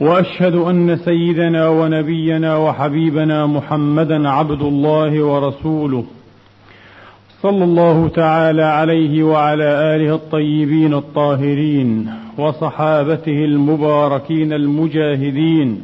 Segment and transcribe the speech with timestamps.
[0.00, 6.04] وأشهد أن سيدنا ونبينا وحبيبنا محمدا عبد الله ورسوله
[7.42, 15.80] صلى الله تعالى عليه وعلى آله الطيبين الطاهرين وصحابته المباركين المجاهدين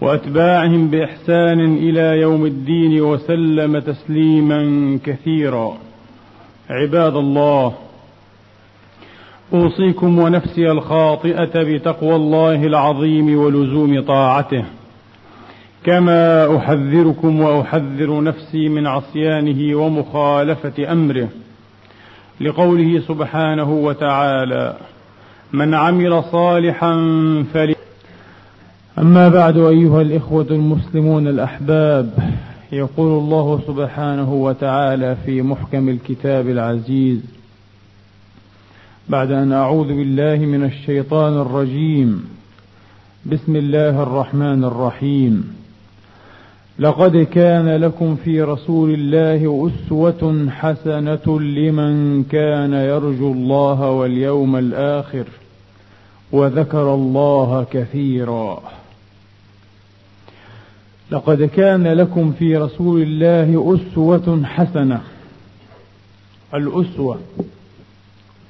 [0.00, 5.76] وأتباعهم بإحسان إلى يوم الدين وسلم تسليما كثيرا.
[6.70, 7.74] عباد الله
[9.52, 14.64] أوصيكم ونفسي الخاطئة بتقوى الله العظيم ولزوم طاعته.
[15.84, 21.28] كما أحذركم وأحذر نفسي من عصيانه ومخالفة أمره.
[22.40, 24.76] لقوله سبحانه وتعالى
[25.52, 26.94] من عمل صالحا
[27.54, 27.74] فل
[28.98, 32.10] أما بعد أيها الإخوة المسلمون الأحباب
[32.72, 37.33] يقول الله سبحانه وتعالى في محكم الكتاب العزيز
[39.08, 42.24] بعد أن أعوذ بالله من الشيطان الرجيم.
[43.26, 45.56] بسم الله الرحمن الرحيم.
[46.78, 55.24] لقد كان لكم في رسول الله أسوة حسنة لمن كان يرجو الله واليوم الآخر
[56.32, 58.62] وذكر الله كثيرا.
[61.10, 65.00] لقد كان لكم في رسول الله أسوة حسنة.
[66.54, 67.18] الأسوة.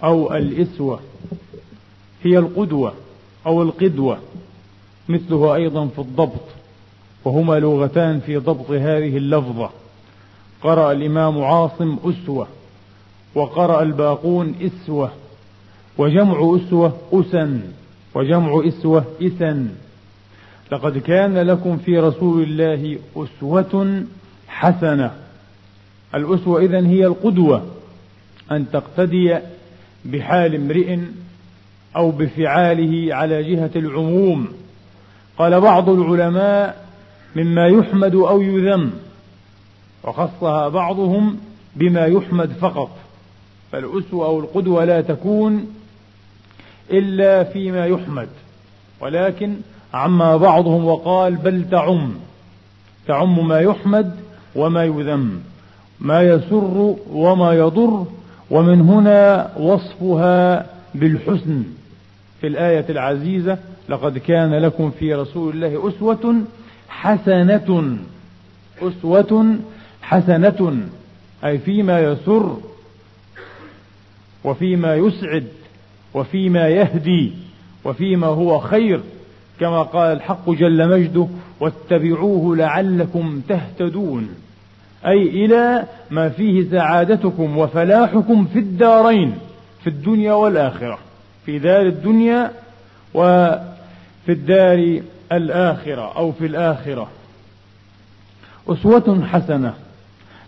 [0.05, 1.01] أو الإسوة
[2.23, 2.93] هي القدوة
[3.47, 4.19] أو القدوة
[5.09, 6.41] مثله أيضا في الضبط
[7.25, 9.71] وهما لغتان في ضبط هذه اللفظة.
[10.63, 12.47] قرأ الإمام عاصم أسوة
[13.35, 15.11] وقرأ الباقون إسوة
[15.99, 17.61] وجمع أسوة أسن
[18.15, 19.69] وجمع إسوة إسن
[20.73, 24.05] لقد كان لكم في رسول الله أسوة
[24.49, 25.15] حسنة.
[26.15, 27.63] الأسوة إذن هي القدوة
[28.51, 29.39] أن تقتدي
[30.05, 30.99] بحال امرئ
[31.97, 34.49] أو بفعاله على جهة العموم.
[35.39, 36.87] قال بعض العلماء
[37.37, 38.91] مما يحمد أو يذم
[40.05, 41.37] وخصها بعضهم
[41.77, 42.91] بما يحمد فقط.
[43.73, 45.67] فالأسوة أو القدوة لا تكون
[46.91, 48.29] إلا فيما يحمد.
[49.01, 49.57] ولكن
[49.95, 52.15] عما بعضهم وقال بل تعم.
[53.07, 54.17] تعم ما يحمد
[54.57, 55.41] وما يذم.
[56.01, 58.07] ما يسر وما يضر
[58.55, 61.65] ومن هنا وصفها بالحسن
[62.41, 66.43] في الآية العزيزة لقد كان لكم في رسول الله أسوة
[66.89, 67.97] حسنة
[68.83, 69.57] أسوة
[70.03, 70.79] حسنة
[71.45, 72.57] أي فيما يسر
[74.45, 75.47] وفيما يسعد
[76.15, 77.33] وفيما يهدي
[77.85, 79.01] وفيما هو خير
[79.61, 81.29] كما قال الحق جل مجده
[81.61, 84.29] واتبعوه لعلكم تهتدون
[85.07, 89.39] أي إلى ما فيه سعادتكم وفلاحكم في الدارين
[89.85, 90.99] في الدنيا والآخرة.
[91.47, 92.51] في دار الدنيا
[93.15, 95.01] وفي الدار
[95.33, 97.09] الآخرة أو في الآخرة.
[98.69, 99.75] أسوة حسنة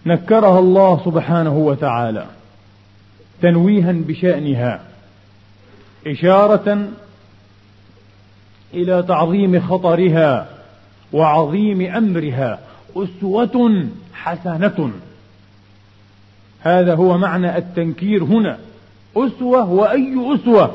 [0.06, 2.26] نكرها الله سبحانه وتعالى
[3.42, 4.80] تنويها بشأنها
[6.06, 6.88] إشارة
[8.74, 10.48] إلى تعظيم خطرها
[11.12, 12.58] وعظيم أمرها.
[12.96, 14.90] أسوة حسنة.
[16.60, 18.58] هذا هو معنى التنكير هنا.
[19.16, 20.74] أسوة وأي أسوة؟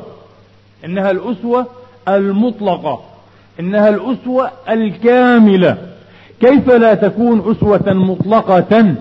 [0.86, 1.66] إنها الأسوة
[2.08, 3.02] المطلقة.
[3.60, 5.78] إنها الأسوة الكاملة.
[6.40, 8.96] كيف لا تكون أسوة مطلقة؟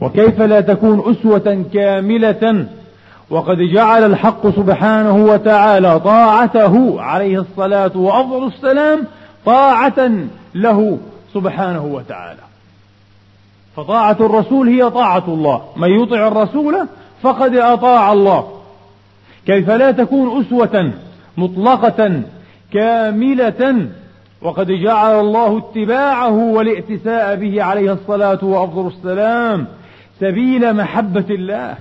[0.00, 2.66] وكيف لا تكون أسوة كاملة؟
[3.30, 9.06] وقد جعل الحق سبحانه وتعالى طاعته عليه الصلاة وأفضل السلام
[9.46, 10.10] طاعة
[10.54, 10.98] له.
[11.34, 12.40] سبحانه وتعالى.
[13.76, 15.62] فطاعة الرسول هي طاعة الله.
[15.76, 16.86] من يطع الرسول
[17.22, 18.60] فقد أطاع الله.
[19.46, 20.92] كيف لا تكون أسوة
[21.36, 22.22] مطلقة
[22.72, 23.88] كاملة؟
[24.42, 29.66] وقد جعل الله اتباعه والائتساء به عليه الصلاة وأفضل السلام
[30.20, 31.76] سبيل محبة الله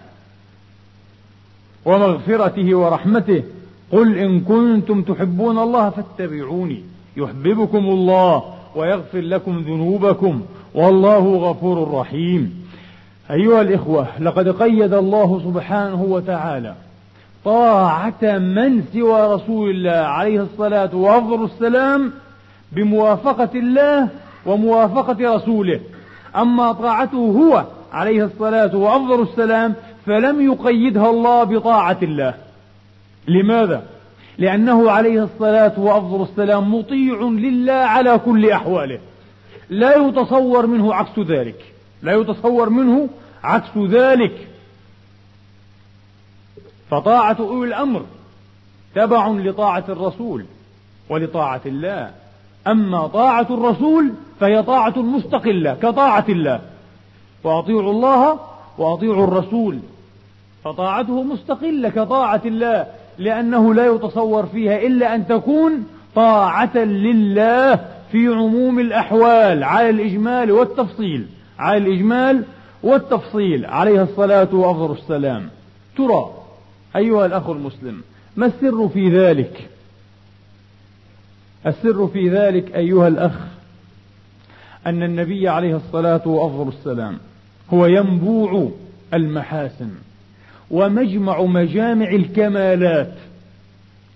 [1.85, 3.43] ومغفرته ورحمته.
[3.91, 6.83] قل إن كنتم تحبون الله فاتبعوني.
[7.17, 8.43] يحببكم الله.
[8.75, 10.41] ويغفر لكم ذنوبكم
[10.75, 12.67] والله غفور رحيم.
[13.31, 16.75] أيها الإخوة لقد قيد الله سبحانه وتعالى
[17.45, 22.11] طاعة من سوى رسول الله عليه الصلاة وأفضل السلام
[22.71, 24.09] بموافقة الله
[24.45, 25.79] وموافقة رسوله.
[26.35, 27.63] أما طاعته هو
[27.93, 29.73] عليه الصلاة وأفضل السلام
[30.05, 32.33] فلم يقيدها الله بطاعة الله.
[33.27, 33.83] لماذا؟
[34.41, 38.99] لأنه عليه الصلاة وأفضل السلام مطيع لله على كل أحواله.
[39.69, 41.73] لا يتصور منه عكس ذلك.
[42.01, 43.09] لا يتصور منه
[43.43, 44.47] عكس ذلك.
[46.89, 48.05] فطاعة أولي الأمر
[48.95, 50.45] تبع لطاعة الرسول
[51.09, 52.11] ولطاعة الله.
[52.67, 56.61] أما طاعة الرسول فهي طاعة مستقلة كطاعة الله.
[57.43, 58.39] وأطيعوا الله
[58.77, 59.79] وأطيعوا الرسول.
[60.63, 63.00] فطاعته مستقلة كطاعة الله.
[63.21, 67.75] لأنه لا يتصور فيها إلا أن تكون طاعة لله
[68.11, 71.27] في عموم الأحوال على الإجمال والتفصيل
[71.59, 72.43] على الإجمال
[72.83, 73.65] والتفصيل.
[73.65, 75.49] عليه الصلاة وأفضل السلام.
[75.97, 76.33] ترى
[76.95, 78.01] أيها الأخ المسلم
[78.35, 79.69] ما السر في ذلك؟
[81.65, 83.37] السر في ذلك أيها الأخ
[84.85, 87.17] أن النبي عليه الصلاة وأفضل السلام
[87.73, 88.71] هو ينبوع
[89.13, 89.89] المحاسن.
[90.71, 93.13] ومجمع مجامع الكمالات.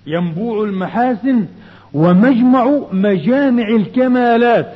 [0.07, 1.45] ينبوع المحاسن
[1.93, 4.73] ومجمع مجامع الكمالات.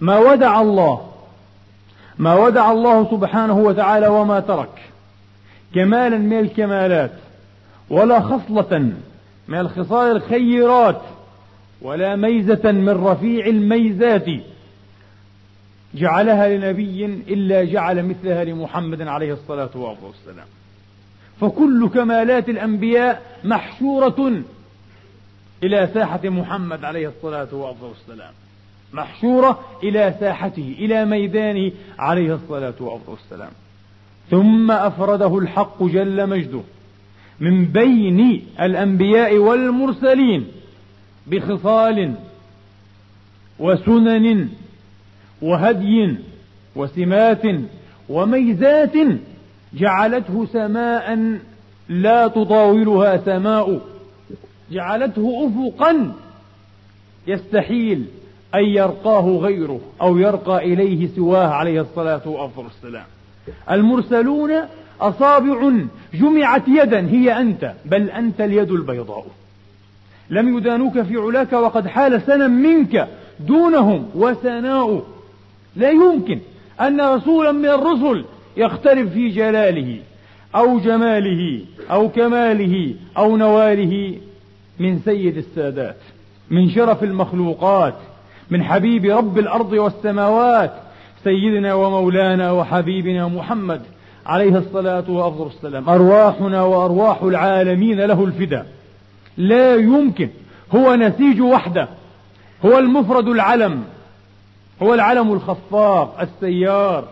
[0.00, 1.00] ما ودع الله
[2.18, 4.82] ما ودع الله سبحانه وتعالى وما ترك.
[5.74, 7.10] كمالا من الكمالات
[7.90, 8.92] ولا خصلة
[9.48, 11.00] من الخصال الخيرات
[11.82, 14.26] ولا ميزة من رفيع الميزات.
[15.94, 20.46] جعلها لنبي إلا جعل مثلها لمحمد عليه الصلاة والسلام.
[21.40, 24.42] فكل كمالات الأنبياء محشورة
[25.62, 27.48] إلى ساحة محمد عليه الصلاة
[27.82, 28.32] والسلام.
[28.92, 33.50] محشورة إلى ساحته إلى ميدانه عليه الصلاة والسلام.
[34.30, 36.60] ثم أفرده الحق جل مجده
[37.40, 40.46] من بين الأنبياء والمرسلين
[41.26, 42.14] بخصال
[43.58, 44.48] وسنن
[45.42, 46.16] وهدي
[46.76, 47.42] وسمات
[48.08, 48.92] وميزات
[49.74, 51.38] جعلته سماء
[51.88, 53.80] لا تطاولها سماء
[54.72, 56.12] جعلته افقا
[57.26, 58.04] يستحيل
[58.54, 63.04] أن يرقاه غيره أو يرقى إليه سواه عليه الصلاة والسلام.
[63.70, 64.52] المرسلون
[65.00, 65.72] أصابع
[66.14, 69.26] جمعت يدا هي أنت بل أنت اليد البيضاء.
[70.30, 73.08] لم يدانوك في علاك وقد حال سنا منك
[73.40, 75.02] دونهم وسناء
[75.76, 76.38] لا يمكن
[76.80, 78.24] أن رسولا من الرسل
[78.56, 79.98] يختلف في جلاله
[80.54, 81.60] أو جماله
[81.90, 84.14] أو كماله أو نواله
[84.78, 85.96] من سيد السادات
[86.50, 87.94] من شرف المخلوقات
[88.50, 90.72] من حبيب رب الأرض والسماوات
[91.24, 93.80] سيدنا ومولانا وحبيبنا محمد
[94.26, 95.88] عليه الصلاة وأفضل السلام.
[95.88, 98.66] أرواحنا وأرواح العالمين له الفداء
[99.36, 100.28] لا يمكن
[100.74, 101.88] هو نسيج وحده
[102.64, 103.84] هو المفرد العلم.
[104.82, 107.04] هو العلم الخفاق السيار.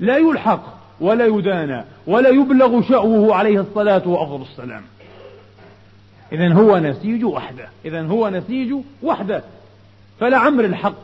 [0.00, 0.62] لا يلحق
[1.00, 4.82] ولا يدانى ولا يبلغ شأوه عليه الصلاة وأفضل السلام.
[6.32, 7.68] إذا هو نسيج وحده.
[7.84, 9.42] إذا هو نسيج وحده.
[10.20, 11.02] فلعمر الحق.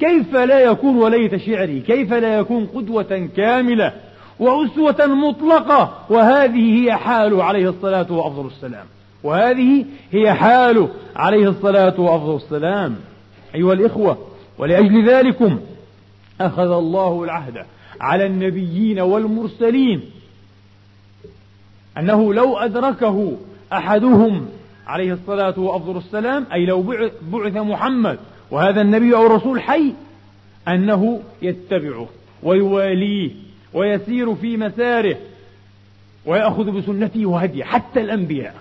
[0.00, 3.92] كيف لا يكون وليت شعري؟ كيف لا يكون قدوة كاملة
[4.38, 8.86] وأسوة مطلقة؟ وهذه هي حاله عليه الصلاة وأفضل السلام.
[9.22, 12.96] وهذه هي حاله عليه الصلاة وأفضل السلام.
[13.54, 14.18] أيها الإخوة
[14.60, 15.60] ولأجل ذلكم
[16.40, 17.64] أخذ الله العهد
[18.00, 20.00] على النبيين والمرسلين
[21.98, 23.36] أنه لو أدركه
[23.72, 24.48] أحدهم
[24.86, 26.82] عليه الصلاة وأفضل السلام أي لو
[27.22, 28.18] بعث محمد
[28.50, 29.94] وهذا النبي أو الرسول حي
[30.68, 32.08] أنه يتبعه
[32.42, 33.30] ويواليه
[33.74, 35.16] ويسير في مساره
[36.26, 38.54] ويأخذ بسنته وهديه حتى الأنبياء.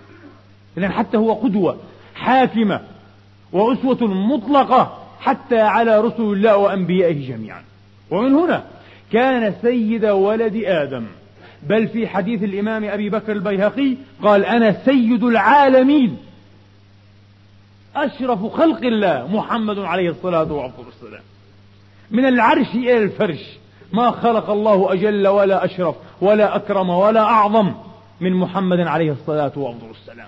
[0.78, 1.78] إذا حتى هو قدوة
[2.16, 2.82] حاكمة
[3.52, 4.99] وأسوة مطلقة.
[5.20, 7.64] حتى على رسل الله وأنبيائه جميعا.
[8.12, 8.64] ومن هنا
[9.12, 11.06] كان سيد ولد آدم.
[11.64, 16.18] بل في حديث الإمام أبي بكر البيهقي قال أنا سيد العالمين.
[17.96, 21.24] أشرف خلق الله محمد عليه الصلاة والسلام.
[22.12, 23.58] من العرش إلى الفرش.
[23.94, 27.74] ما خلق الله أجل ولا أشرف ولا أكرم ولا أعظم
[28.22, 30.28] من محمد عليه الصلاة والسلام.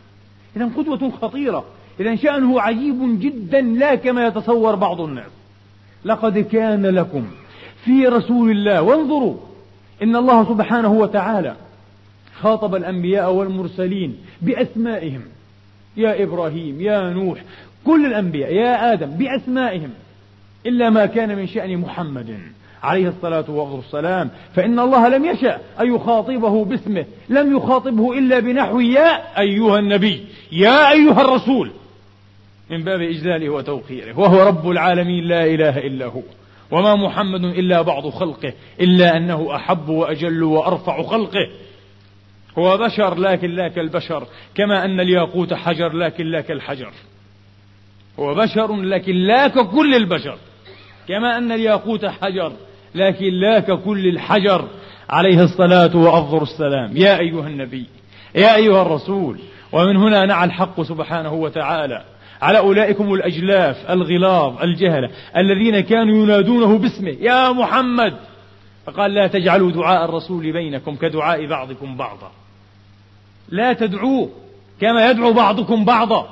[0.55, 1.65] إذا قدوة خطيرة.
[2.00, 5.31] إذا شأنه عجيب جدا لا كما يتصور بعض الناس.
[6.05, 7.27] لقد كان لكم
[7.86, 9.36] في رسول الله وانظروا
[10.03, 11.55] إن الله سبحانه وتعالى
[12.41, 15.21] خاطب الأنبياء والمرسلين بأسمائهم.
[15.98, 17.39] يا إبراهيم يا نوح
[17.86, 19.89] كل الأنبياء يا آدم بأسمائهم.
[20.65, 22.39] إلا ما كان من شأن محمد
[22.83, 24.29] عليه الصلاة والسلام.
[24.55, 30.91] فإن الله لم يشأ أن يخاطبه باسمه لم يخاطبه إلا بنحو يا أيها النبي يا
[30.91, 31.71] أيها الرسول.
[32.72, 36.22] من باب إجلاله وتوقيره وهو رب العالمين لا إله إلا هو
[36.72, 41.48] وما محمد إلا بعض خلقه إلا أنه أحب وأجل وأرفع خلقه.
[42.58, 46.92] هو بشر لكن لا كالبشر كما أن الياقوت حجر لكن لا كالحجر.
[48.20, 50.38] هو بشر لكن لا ككل البشر
[51.08, 52.54] كما أن الياقوت حجر
[52.96, 54.68] لكن لا ككل الحجر.
[55.10, 56.98] عليه الصلاة وأفضل السلام.
[56.98, 57.86] يا أيها النبي
[58.36, 59.40] يا أيها الرسول
[59.72, 62.04] ومن هنا نعى الحق سبحانه وتعالى.
[62.41, 68.13] على أولئكم الأجلاف الغلاظ الجهلة الذين كانوا ينادونه باسمه يا محمد!
[68.86, 72.31] فقال لا تجعلوا دعاء الرسول بينكم كدعاء بعضكم بعضا.
[73.50, 74.29] لا تدعوه
[74.81, 76.29] كما يدعو بعضكم بعضا.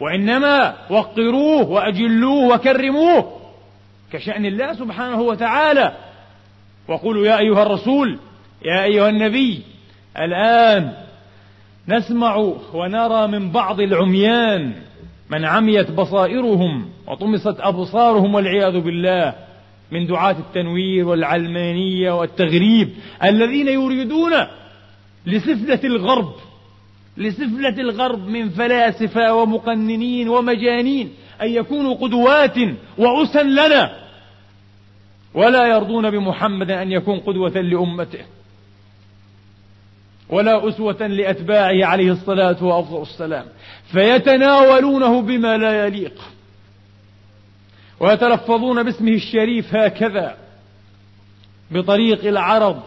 [0.00, 3.32] وإنما وقروه وأجلوه وكرموه
[4.12, 5.92] كشأن الله سبحانه وتعالى.
[6.88, 8.18] وقولوا يا أيها الرسول
[8.64, 9.62] يا أيها النبي
[10.18, 10.92] الآن
[11.88, 12.36] نسمع
[12.74, 14.74] ونرى من بعض العميان
[15.30, 19.34] من عميت بصائرهم وطمست أبصارهم والعياذ بالله
[19.90, 22.88] من دعاة التنوير والعلمانية والتغريب
[23.24, 24.32] الذين يريدون
[25.26, 26.32] لسفلة الغرب
[27.16, 31.10] لسفلة الغرب من فلاسفة ومقننين ومجانين
[31.42, 32.56] أن يكونوا قدوات
[32.98, 34.08] وأسا لنا.
[35.34, 38.24] ولا يرضون بمحمد أن يكون قدوة لأمته.
[40.30, 43.44] ولا أسوة لأتباعه عليه الصلاة والسلام
[43.92, 46.20] فيتناولونه بما لا يليق.
[48.00, 50.36] ويتلفظون باسمه الشريف هكذا
[51.70, 52.82] بطريق العرض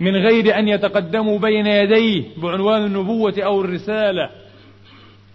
[0.00, 4.30] من غير أن يتقدموا بين يديه بعنوان النبوة أو الرسالة.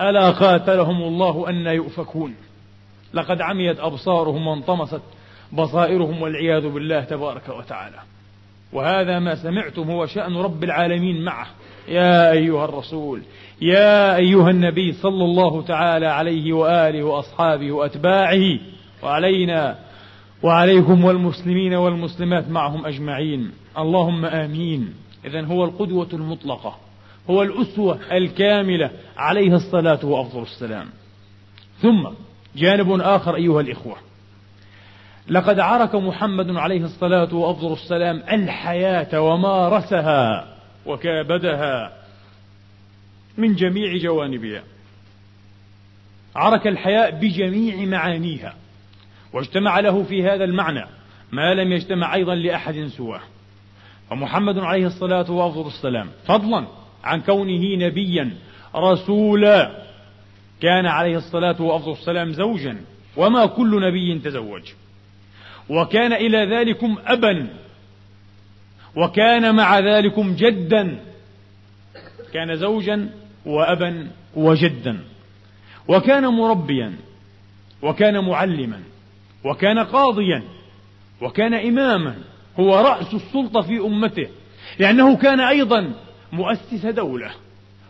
[0.01, 2.35] ألا قاتلهم الله أن يؤفكون؟
[3.13, 5.01] لقد عميت أبصارهم وانطمست
[5.51, 7.99] بصائرهم والعياذ بالله تبارك وتعالى.
[8.73, 11.47] وهذا ما سمعتم هو شأن رب العالمين معه.
[11.87, 13.21] يا أيها الرسول
[13.61, 18.59] يا أيها النبي صلى الله تعالى عليه وآله وأصحابه وأتباعه
[19.03, 19.75] وعلينا
[20.43, 23.51] وعليكم والمسلمين والمسلمات معهم أجمعين.
[23.77, 24.93] اللهم آمين.
[25.25, 26.77] إذا هو القدوة المطلقة
[27.29, 30.87] هو الأسوة الكاملة عليه الصلاة وأفضل السلام.
[31.81, 32.07] ثم
[32.55, 33.95] جانب آخر أيها الإخوة.
[35.29, 40.55] لقد عرك محمد عليه الصلاة وأفضل السلام الحياة ومارسها
[40.85, 41.91] وكابدها
[43.37, 44.63] من جميع جوانبها.
[46.35, 48.53] عرك الحياء بجميع معانيها
[49.33, 50.85] واجتمع له في هذا المعنى
[51.31, 53.21] ما لم يجتمع أيضا لأحد سواه.
[54.09, 56.67] فمحمد عليه الصلاة وأفضل السلام فضلا
[57.03, 58.31] عن كونه نبيا
[58.75, 59.85] رسولا
[60.61, 62.77] كان عليه الصلاة وأفضل السلام زوجا
[63.17, 64.63] وما كل نبي تزوج.
[65.69, 67.47] وكان إلى ذلكم أبا
[68.95, 70.99] وكان مع ذلكم جدا
[72.33, 73.09] كان زوجا
[73.45, 74.99] وأبا وجدا
[75.87, 76.93] وكان مربيا
[77.81, 78.79] وكان معلما
[79.45, 80.43] وكان قاضيا
[81.21, 82.15] وكان إماما
[82.59, 84.27] هو رأس السلطة في أمته
[84.79, 85.93] لأنه كان أيضا
[86.31, 87.31] مؤسس دولة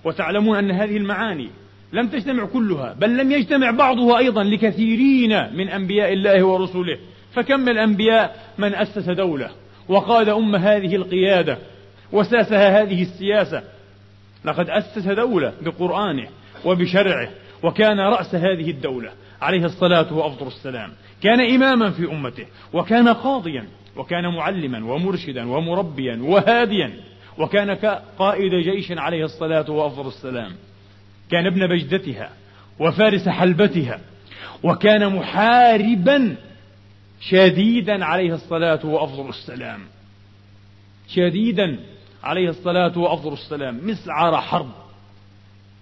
[0.04, 1.50] وتعلمون أن هذه المعاني
[1.94, 6.98] لم تجتمع كلها بل لم يجتمع بعضها أيضا لكثيرين من أنبياء الله ورسله
[7.34, 9.50] فكم من الأنبياء من أسس دولة
[9.88, 11.58] وقاد أم هذه القيادة
[12.12, 13.64] وساسها هذه السياسة.
[14.46, 16.28] لقد أسس دولة بقرآنه
[16.66, 17.30] وبشرعه
[17.64, 20.92] وكان رأس هذه الدولة عليه الصلاة وأفضل السلام.
[21.24, 26.94] كان إماما في أمته وكان قاضيا وكان معلما ومرشدا ومربيا وهاديا
[27.38, 27.72] وكان
[28.20, 30.52] قائد جيش عليه الصلاة وأفضل السلام.
[31.32, 32.30] كان ابن بجدتها
[32.80, 34.00] وفارس حلبتها
[34.64, 36.36] وكان محاربا
[37.22, 39.80] شديدا عليه الصلاة وأفضل السلام.
[41.08, 41.80] شديدا
[42.24, 43.88] عليه الصلاة وأفضل السلام.
[43.88, 44.72] مسعر حرب.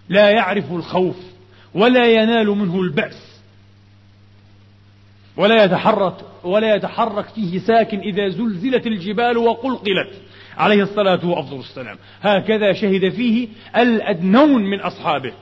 [0.10, 1.18] لا يعرف الخوف
[1.74, 3.42] ولا ينال منه البأس.
[5.38, 10.22] ولا يتحرك ولا يتحرك فيه ساكن إذا زلزلت الجبال وقلقلت.
[10.58, 11.98] عليه الصلاة وأفضل السلام.
[12.22, 15.34] هكذا شهد فيه الأدنون من أصحابه.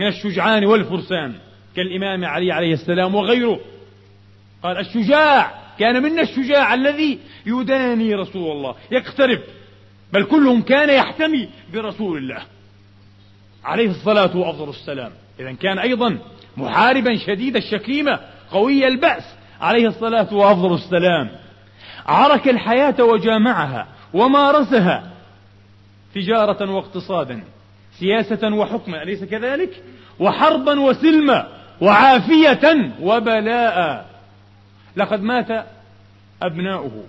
[0.00, 1.34] من الشجعان والفرسان.
[1.76, 3.60] كالإمام علي عليه السلام وغيره.
[4.62, 9.40] قال الشجاع كان منا الشجاع الذي يداني رسول الله يقترب
[10.12, 12.42] بل كلهم كان يحتمي برسول الله.
[13.64, 15.12] عليه الصلاة وأفضل السلام.
[15.40, 16.18] إذا كان أيضا
[16.56, 19.24] محاربا شديد الشكيمة قوي البأس.
[19.60, 21.30] عليه الصلاة وأفضل السلام.
[22.06, 25.12] عرك الحياة وجامعها ومارسها
[26.14, 27.44] تجارة واقتصادا
[27.98, 29.82] سياسة وحكما أليس كذلك؟
[30.20, 31.48] وحربا وسلما
[31.80, 34.11] وعافية وبلاء.
[34.96, 35.66] لقد مات
[36.42, 37.04] أبناؤه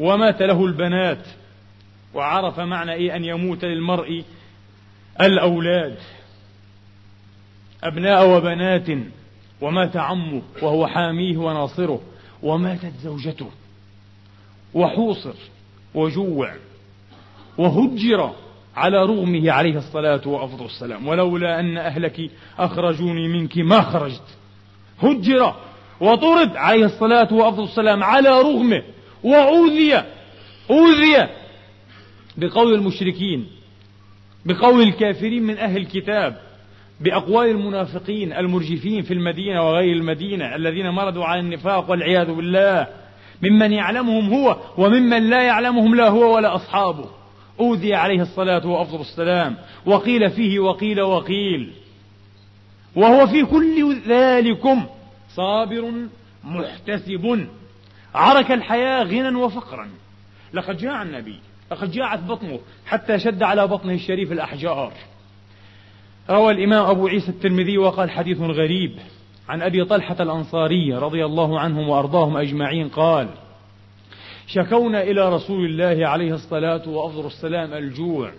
[0.00, 1.26] ومات له البنات
[2.14, 4.24] وعرف معنى إيه أن يموت للمرء
[5.20, 5.98] الأولاد.
[7.84, 8.88] أبناء وبنات
[9.60, 12.00] ومات عمه وهو حاميه وناصره
[12.42, 13.50] وماتت زوجته
[14.74, 15.34] وحوصر
[15.94, 16.54] وجوع
[17.58, 18.34] وهجر
[18.76, 24.36] على رغمه عليه الصلاة وأفضل السلام ولولا أن أهلك أخرجوني منك ما خرجت.
[25.02, 25.54] هجر
[26.04, 28.82] وطرد عليه الصلاة وأفضل السلام على رغمه
[29.22, 30.02] وأوذي
[30.70, 31.28] أوذي
[32.36, 33.46] بقول المشركين
[34.44, 36.36] بقول الكافرين من أهل الكتاب
[37.00, 42.86] بأقوال المنافقين المرجفين في المدينة وغير المدينة الذين مرضوا على النفاق والعياذ بالله.
[43.42, 47.04] ممن يعلمهم هو وممن لا يعلمهم لا هو ولا أصحابه.
[47.60, 49.56] أوذي عليه الصلاة وأفضل السلام.
[49.86, 51.72] وقيل فيه وقيل وقيل.
[52.96, 54.86] وهو في كل ذلكم
[55.36, 55.92] صابر
[56.44, 57.48] محتسب.
[58.14, 59.88] عرك الحياة غنى وفقرا.
[60.54, 61.38] لقد جاع النبي
[61.70, 64.92] لقد جاعت بطنه حتى شد على بطنه الشريف الأحجار.
[66.30, 68.98] روى الإمام أبو عيسى الترمذي وقال حديث غريب
[69.48, 73.28] عن أبي طلحة الأنصاري رضي الله عنهم وأرضاهم أجمعين قال
[74.46, 78.32] شكونا إلى رسول الله عليه الصلاة وأفضل السلام الجوع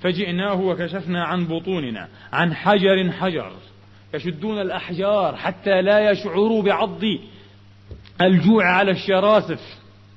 [0.00, 3.52] فجئناه وكشفنا عن بطوننا عن حجر حجر.
[4.14, 7.00] يشدون الأحجار حتى لا يشعروا بعض
[8.20, 9.60] الجوع على الشراسف.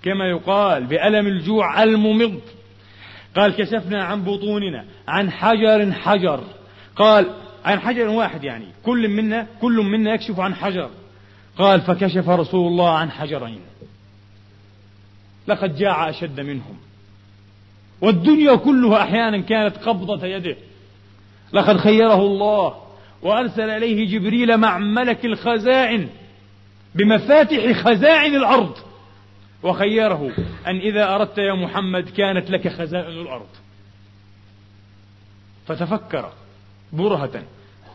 [0.04, 2.40] كما يقال بألم الجوع الممض.
[3.36, 6.44] قال كشفنا عن بطوننا عن حجر حجر.
[6.96, 7.26] قال
[7.66, 10.90] عن حجر واحد يعني كل منا كل منا يكشف عن حجر.
[11.58, 13.60] قال فكشف رسول الله عن حجرين.
[15.48, 16.78] لقد جاع أشد منهم.
[18.02, 20.56] والدنيا كلها أحيانا كانت قبضة يده.
[21.54, 22.89] لقد خيره الله.
[23.22, 26.10] وأرسل إليه جبريل مع ملك الخزائن
[26.96, 28.78] بمفاتح خزائن الأرض
[29.64, 30.32] وخيره
[30.68, 33.48] أن إذا أردت يا محمد كانت لك خزائن الأرض.
[35.68, 36.32] فتفكر
[36.94, 37.44] برهة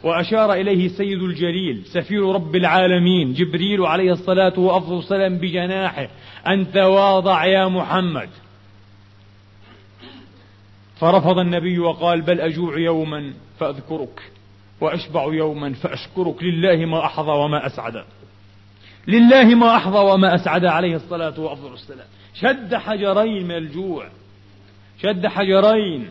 [0.02, 6.08] وأشار إليه سيد الجليل سفير رب العالمين جبريل عليه الصلاة وأفضل السلام بجناحه
[6.46, 8.28] أن تواضع يا محمد.
[11.00, 14.33] فرفض النبي وقال بل أجوع يوما فأذكرك.
[14.80, 16.42] وأشبع يوما فأشكرك.
[16.42, 18.04] لله ما أحظى وما أسعد.
[19.08, 22.06] لله ما أحظى وما أسعد عليه الصلاة وأفضل السلام.
[22.34, 24.08] شد حجرين من الجوع.
[25.02, 26.08] شد حجرين.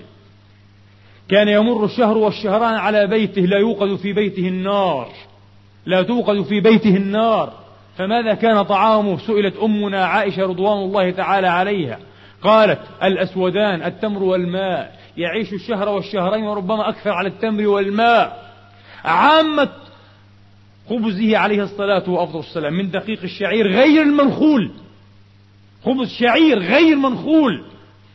[1.30, 5.10] كان يمر الشهر والشهران على بيته لا يوقد في بيته النار.
[5.86, 7.54] لا توقد في بيته النار.
[7.98, 12.00] فماذا كان طعامه؟ سئلت أمنا عائشة رضوان الله تعالى عليها.
[12.42, 15.00] قالت الأسودان التمر والماء.
[15.18, 18.53] يعيش الشهر والشهرين وربما أكثر على التمر والماء.
[19.04, 19.70] عامة
[20.90, 24.72] خبزه عليه الصلاة وأفضل السلام من دقيق الشعير غير المنخول.
[25.86, 27.66] خبز شعير غير منخول.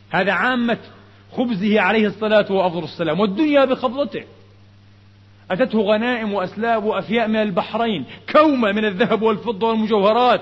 [0.09, 0.77] هذا عامة
[1.37, 3.19] خبزه عليه الصلاة وأفضل السلام.
[3.19, 4.23] والدنيا بقبضته
[5.51, 8.05] أتته غنائم وأسلاب وأفياء من البحرين.
[8.31, 10.41] كومة من الذهب والفضة والمجوهرات.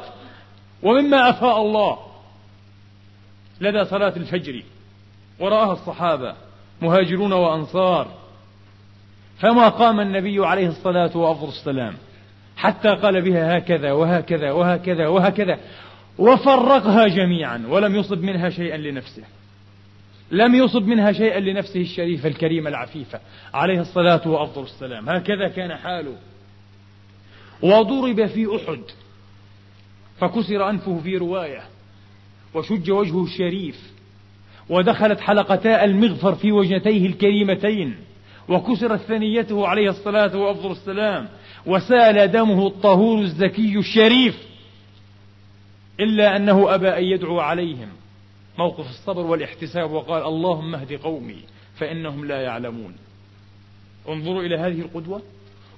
[0.83, 1.97] ومما أفاء الله.
[3.61, 4.63] لدى صلاة الفجر.
[5.39, 6.35] ورآها الصحابة.
[6.81, 8.07] مهاجرون وأنصار.
[9.39, 11.93] فما قام النبي عليه الصلاة وأفضل السلام.
[12.57, 15.59] حتى قال بها هكذا وهكذا وهكذا وهكذا.
[16.17, 19.23] وفرقها جميعا ولم يصب منها شيئا لنفسه.
[20.31, 23.19] لم يصب منها شيئا لنفسه الشريفة الكريمة العفيفة
[23.53, 25.09] عليه الصلاة وأفضل السلام.
[25.09, 26.15] هكذا كان حاله.
[27.61, 28.81] وضرب في أحد
[30.19, 31.63] فكسر أنفه في رواية
[32.53, 33.91] وشج وجهه الشريف
[34.69, 37.95] ودخلت حلقتا المغفر في وجنتيه الكريمتين.
[38.49, 41.27] وكسرت ثنيته عليه الصلاة وأفضل السلام.
[41.65, 44.47] وسال دمه الطهور الزكي الشريف
[45.99, 47.89] إلا أنه أبى أن يدعو عليهم.
[48.57, 51.37] موقف الصبر والاحتساب وقال اللهم اهد قومي
[51.75, 52.95] فإنهم لا يعلمون.
[54.09, 55.21] انظروا إلى هذه القدوة.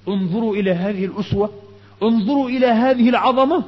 [0.07, 1.49] انظروا إلى هذه الأسوة.
[2.03, 3.63] انظروا إلى هذه العظمة.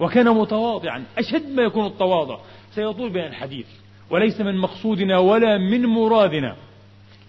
[0.00, 1.04] وكان متواضعا.
[1.18, 2.38] أشد ما يكون التواضع.
[2.74, 3.66] سيطول بين الحديث.
[4.10, 6.56] وليس من مقصودنا ولا من مرادنا.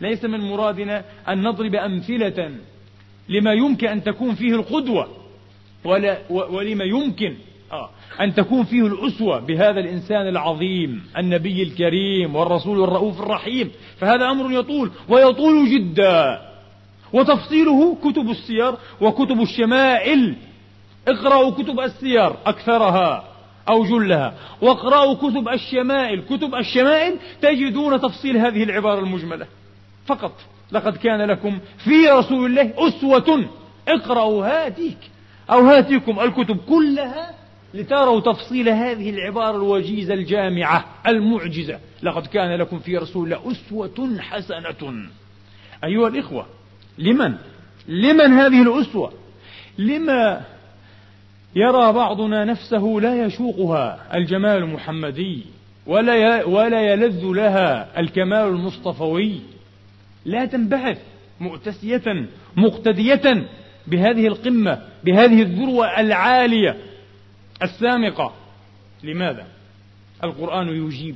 [0.01, 2.51] ليس من مرادنا أن نضرب أمثلة
[3.29, 5.07] لما يمكن أن تكون فيه القدوة
[5.83, 7.35] ولا ولما يمكن
[7.71, 7.89] آه
[8.21, 13.71] أن تكون فيه الأسوة بهذا الإنسان العظيم النبي الكريم والرسول الرؤوف الرحيم.
[13.97, 16.39] فهذا أمر يطول ويطول جدا.
[17.13, 20.35] وتفصيله كتب السير وكتب الشمائل.
[21.07, 23.23] اقرأوا كتب السير أكثرها
[23.69, 24.33] أو جلها.
[24.61, 26.21] واقرأوا كتب الشمائل.
[26.21, 29.47] كتب الشمائل تجدون تفصيل هذه العبارة المجملة.
[30.09, 30.33] فقط.
[30.71, 33.49] لقد كان لكم في رسول الله أسوة.
[33.87, 34.97] اقرأوا هاتيك
[35.51, 37.35] أو هاتيكم الكتب كلها
[37.73, 41.79] لتروا تفصيل هذه العبارة الوجيزة الجامعة المعجزة.
[42.03, 45.09] لقد كان لكم في رسول الله أسوة حسنة.
[45.83, 46.45] أيها الإخوة
[46.97, 47.35] لمن؟
[47.87, 49.13] لمن هذه الأسوة؟
[49.77, 50.41] لما
[51.55, 55.45] يرى بعضنا نفسه لا يشوقها الجمال المحمدي
[55.87, 59.41] ولا ولا يلذ لها الكمال المصطفوي
[60.25, 61.01] لا تنبعث
[61.39, 63.47] مؤتسية مقتدية
[63.87, 66.77] بهذه القمة بهذه الذروة العالية
[67.63, 68.33] السامقة
[69.03, 69.47] لماذا؟
[70.23, 71.15] القرآن يجيب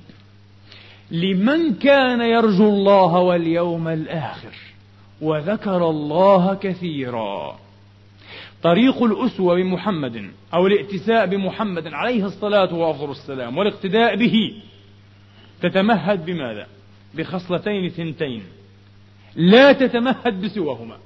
[1.11, 4.53] لمن كان يرجو الله واليوم الآخر
[5.21, 7.59] وذكر الله كثيرا
[8.63, 14.61] طريق الأسوة بمحمد أو الائتساء بمحمد عليه الصلاة وأفضل السلام والاقتداء به
[15.61, 16.67] تتمهد بماذا؟
[17.15, 18.43] بخصلتين ثنتين
[19.35, 20.97] لا تتمهد بسواهما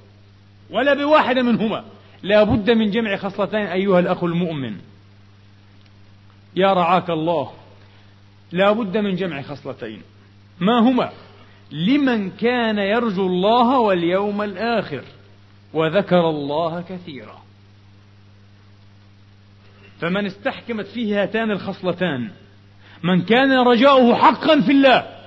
[0.70, 1.84] ولا بواحدة منهما.
[2.22, 4.76] لا بد من جمع خصلتين أيها الأخ المؤمن.
[6.56, 7.52] يا رعاك الله
[8.52, 10.02] لا بد من جمع خصلتين.
[10.60, 11.10] ما هما؟
[11.72, 15.02] لمن كان يرجو الله واليوم الآخر
[15.74, 17.42] وذكر الله كثيرا.
[20.00, 22.30] فمن استحكمت فيه هاتان الخصلتان
[23.02, 25.17] من كان رجاؤه حقا في الله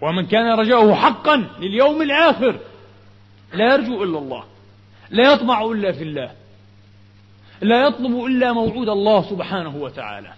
[0.00, 2.58] ومن كان رجاؤه حقا لليوم الآخر
[3.54, 4.44] لا يرجو إلا الله
[5.10, 6.30] لا يطمع إلا في الله
[7.60, 10.32] لا يطلب إلا موعود الله سبحانه وتعالى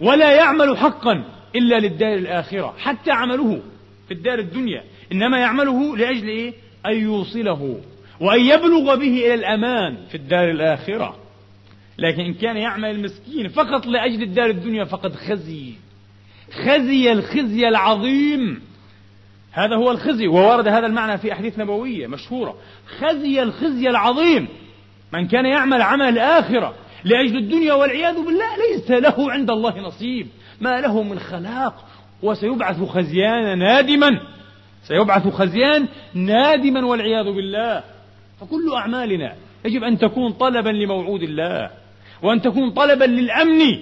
[0.00, 1.24] ولا يعمل حقا
[1.56, 3.60] إلا للدار الآخرة حتى عمله
[4.08, 6.52] في الدار الدنيا إنما يعمله لأجل إيه؟
[6.86, 7.80] أن يوصله
[8.20, 11.16] وأن يبلغ به إلى الأمان في الدار الآخرة
[11.98, 15.72] لكن إن كان يعمل المسكين فقط لأجل الدار الدنيا فقد خزي
[16.52, 18.67] خزي الخزي العظيم
[19.58, 22.56] هذا هو الخزي وورد هذا المعنى في أحاديث نبوية مشهورة.
[22.98, 24.48] خزي الخزي العظيم.
[25.12, 30.26] من كان يعمل عمل الآخرة لأجل الدنيا والعياذ بالله ليس له عند الله نصيب.
[30.60, 31.84] ما له من خلاق.
[32.22, 34.20] وسيبعث خزيانا نادما.
[34.82, 37.82] سيبعث خزيان نادما والعياذ بالله.
[38.40, 41.70] فكل أعمالنا يجب أن تكون طلبا لموعود الله
[42.22, 43.78] وأن تكون طلبا للأمن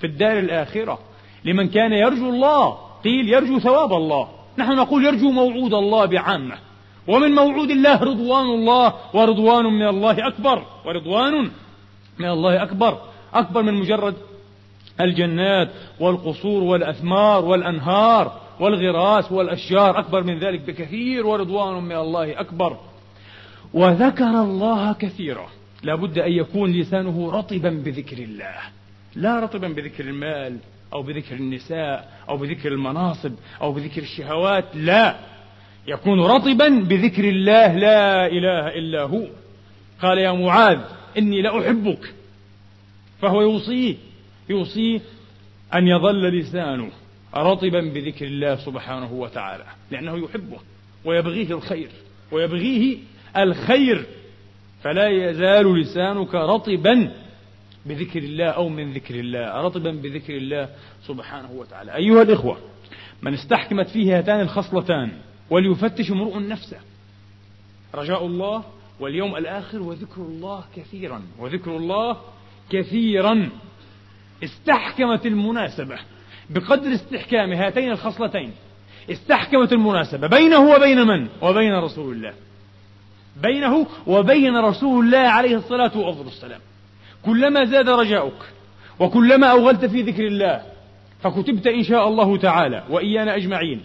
[0.00, 0.98] في الدار الآخرة.
[1.44, 4.37] لمن كان يرجو الله قيل يرجو ثواب الله.
[4.58, 6.56] نحن نقول يرجو موعود الله بعامة
[7.06, 10.62] ومن موعود الله رضوان الله ورضوان من الله أكبر.
[10.86, 11.50] ورضوان
[12.18, 12.98] من الله أكبر.
[13.34, 14.14] أكبر من مجرد
[15.00, 15.68] الجنات
[16.00, 19.98] والقصور والأثمار والأنهار والغراس والأشجار.
[19.98, 22.76] أكبر من ذلك بكثير ورضوان من الله أكبر.
[23.74, 25.48] وذكر الله كثيرا.
[25.82, 28.54] لابد أن يكون لسانه رطبا بذكر الله.
[29.16, 30.56] لا رطبا بذكر المال.
[30.92, 35.16] أو بذكر النساء أو بذكر المناصب أو بذكر الشهوات لا.
[35.86, 39.26] يكون رطبا بذكر الله لا إله إلا هو.
[40.02, 40.80] قال يا معاذ
[41.18, 42.14] إني لأحبك
[43.20, 43.96] فهو يوصيه
[44.48, 45.00] يوصيه
[45.74, 46.90] أن يظل لسانه
[47.36, 50.58] رطبا بذكر الله سبحانه وتعالى لأنه يحبه
[51.04, 51.90] ويبغيه الخير
[52.32, 52.96] ويبغيه
[53.36, 54.06] الخير.
[54.82, 57.12] فلا يزال لسانك رطبا
[57.86, 60.68] بذكر الله أو من ذكر الله رطبا بذكر الله
[61.06, 61.94] سبحانه وتعالى.
[61.94, 62.58] أيها الإخوة
[63.22, 65.12] من استحكمت فيه هاتان الخصلتان
[65.50, 66.78] وليفتش امرؤ نفسه
[67.94, 68.64] رجاء الله
[69.00, 71.22] واليوم الآخر وذكر الله كثيرا.
[71.38, 72.16] وذكر الله
[72.70, 73.50] كثيرا.
[74.44, 75.98] استحكمت المناسبة
[76.50, 78.52] بقدر استحكام هاتين الخصلتين.
[79.10, 82.32] استحكمت المناسبة بينه وبين من؟ وبين رسول الله.
[83.42, 86.60] بينه وبين رسول الله عليه الصلاة والسلام.
[87.24, 88.42] كلما زاد رجاؤك
[88.98, 90.62] وكلما أوغلت في ذكر الله
[91.22, 93.80] فكتبت إن شاء الله تعالى وإيانا أجمعين.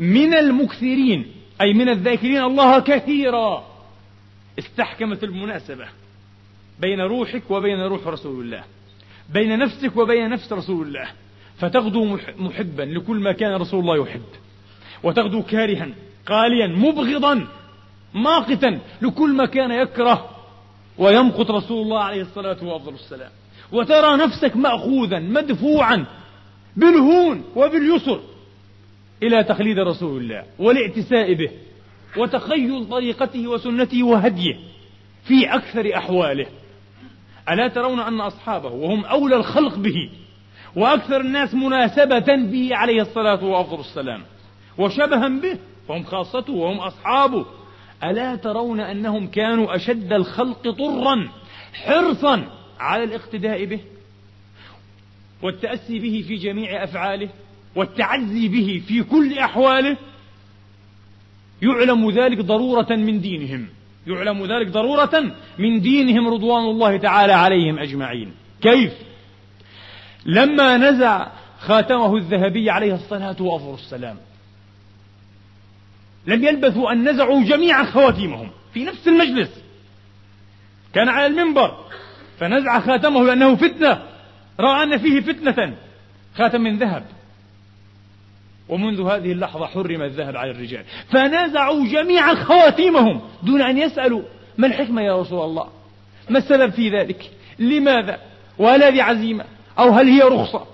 [0.00, 1.26] من المكثرين
[1.60, 3.64] أي من الذاكرين الله كثيرا.
[4.58, 5.86] استحكمت المناسبة
[6.80, 8.64] بين روحك وبين روح رسول الله
[9.32, 11.08] بين نفسك وبين نفس رسول الله.
[11.58, 14.22] فتغدو محبا لكل ما كان رسول الله يحب.
[15.02, 15.88] وتغدو كارها
[16.26, 17.46] قاليا مبغضا
[18.14, 20.37] ماقتا لكل ما كان يكره
[20.98, 23.30] ويمقت رسول الله عليه الصلاة والسلام
[23.72, 26.06] وترى نفسك مأخوذا مدفوعا
[26.76, 28.20] بالهون وباليسر
[29.22, 31.50] إلى تخليد رسول الله والاعتساء به
[32.16, 34.56] وتخيل طريقته وسنته وهديه
[35.24, 36.46] في أكثر أحواله.
[37.50, 40.10] ألا ترون أن أصحابه وهم أولى الخلق به
[40.76, 44.22] وأكثر الناس مناسبة به عليه الصلاة والسلام
[44.78, 45.58] وشبها به
[45.88, 47.46] فهم خاصته وهم أصحابه.
[48.04, 51.28] ألا ترون أنهم كانوا أشد الخلق طرا
[51.72, 52.44] حرصا
[52.80, 53.80] على الاقتداء به
[55.42, 57.28] والتأسي به في جميع أفعاله
[57.76, 59.96] والتعزي به في كل أحواله
[61.62, 63.68] يعلم ذلك ضرورة من دينهم
[64.06, 68.92] يعلم ذلك ضرورة من دينهم رضوان الله تعالى عليهم أجمعين كيف؟
[70.26, 74.16] لما نزع خاتمه الذهبي عليه الصلاة وأفضل السلام
[76.26, 79.50] لم يلبثوا أن نزعوا جميع خواتيمهم في نفس المجلس.
[80.94, 81.76] كان على المنبر
[82.38, 84.02] فنزع خاتمه لأنه فتنة.
[84.60, 85.74] رأى أن فيه فتنة.
[86.34, 87.04] خاتم من ذهب.
[88.68, 90.84] ومنذ هذه اللحظة حرم الذهب على الرجال.
[91.10, 94.22] فنزعوا جميعا خواتيمهم دون أن يسألوا
[94.58, 95.68] ما الحكمة يا رسول الله؟
[96.30, 98.18] ما السبب في ذلك؟ لماذا؟
[98.58, 99.44] وهل هذه عزيمة؟
[99.78, 100.66] أو هل هي رخصة؟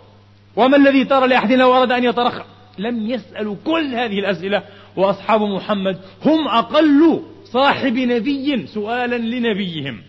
[0.56, 2.44] وما الذي ترى لأحد لو أراد أن يترخى
[2.78, 4.62] لم يسألوا كل هذه الأسئلة
[4.96, 10.02] وأصحاب محمد هم أقل صاحب نبي سؤالا لنبيهم.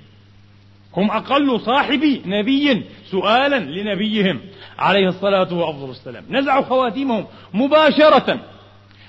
[0.97, 4.39] هم أقل صاحب نبي سؤالا لنبيهم.
[4.79, 6.23] عليه الصلاة وأفضل السلام.
[6.29, 8.39] نزعوا خواتيمهم مباشرة.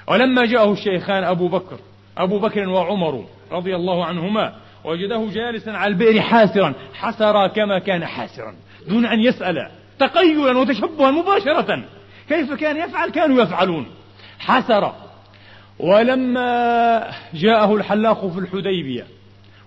[0.08, 1.78] ولما جاءه الشيخان أبو بكر
[2.18, 6.74] أبو بكر وعمر رضي الله عنهما وجده جالسا على البئر حاسرا.
[6.94, 8.54] حسر كما كان حاسرا
[8.88, 9.70] دون أن يسأل.
[9.98, 11.84] تقيلا وتشبها مباشرة.
[12.28, 13.86] كيف كان يفعل؟ كانوا يفعلون.
[14.38, 15.05] حسر.
[15.78, 19.06] ولما جاءه الحلاق في الحديبية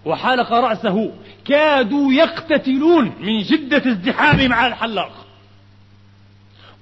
[0.05, 1.11] وحلق رأسه
[1.45, 5.25] كادوا يقتتلون من شدة ازدحامهم على الحلاق.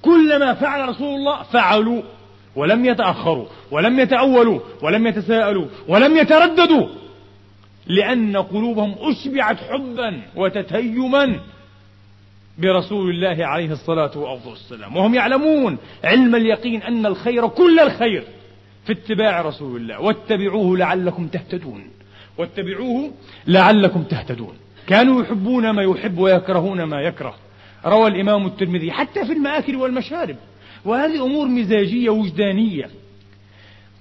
[0.02, 2.02] كلما فعل رسول الله فعلوا
[2.56, 6.88] ولم يتأخروا ولم يتأولوا ولم يتساءلوا ولم يترددوا
[7.88, 11.40] لأن قلوبهم أشبعت حبا وتتيما
[12.58, 14.98] برسول الله عليه الصلاة والسلام.
[14.98, 18.24] وهم يعلمون علم اليقين أن الخير كل الخير.
[18.88, 20.02] في اتباع رسول الله.
[20.02, 21.88] واتبعوه لعلكم تهتدون.
[22.38, 23.12] واتبعوه
[23.48, 24.54] لعلكم تهتدون.
[24.88, 27.36] كانوا يحبون ما يحب ويكرهون ما يكره.
[27.86, 30.36] روى الإمام الترمذي حتى في المآكل والمشارب.
[30.86, 32.90] وهذه أمور مزاجية وجدانية.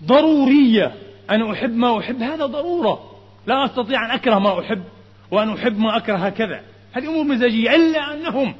[0.05, 0.95] ضرورية
[1.31, 2.23] أنا أحب ما أحب.
[2.23, 3.11] هذا ضرورة.
[3.47, 4.83] لا أستطيع أن أكره ما أحب
[5.31, 6.61] وأن أحب ما أكره هكذا
[6.93, 8.55] هذه أمور مزاجية إلا أنهم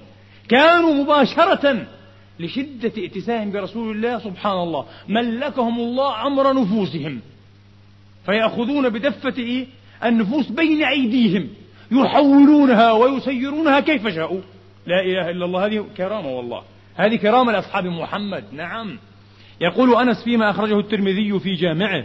[0.49, 1.87] كانوا مباشرة
[2.41, 7.21] لشدة ائتسائهم برسول الله سبحان الله ملكهم الله أمر نفوسهم.
[8.27, 9.67] فيأخذون بدفة إيه؟
[10.05, 11.49] النفوس بين أيديهم
[11.93, 14.41] يحولونها ويسيرونها كيف شاءوا.
[14.87, 16.63] لا إله إلا الله هذه كرامة والله.
[16.97, 18.45] هذه كرامة لأصحاب محمد.
[18.53, 18.99] نعم.
[19.61, 22.05] يقول أنس فيما أخرجه الترمذي في جامعه.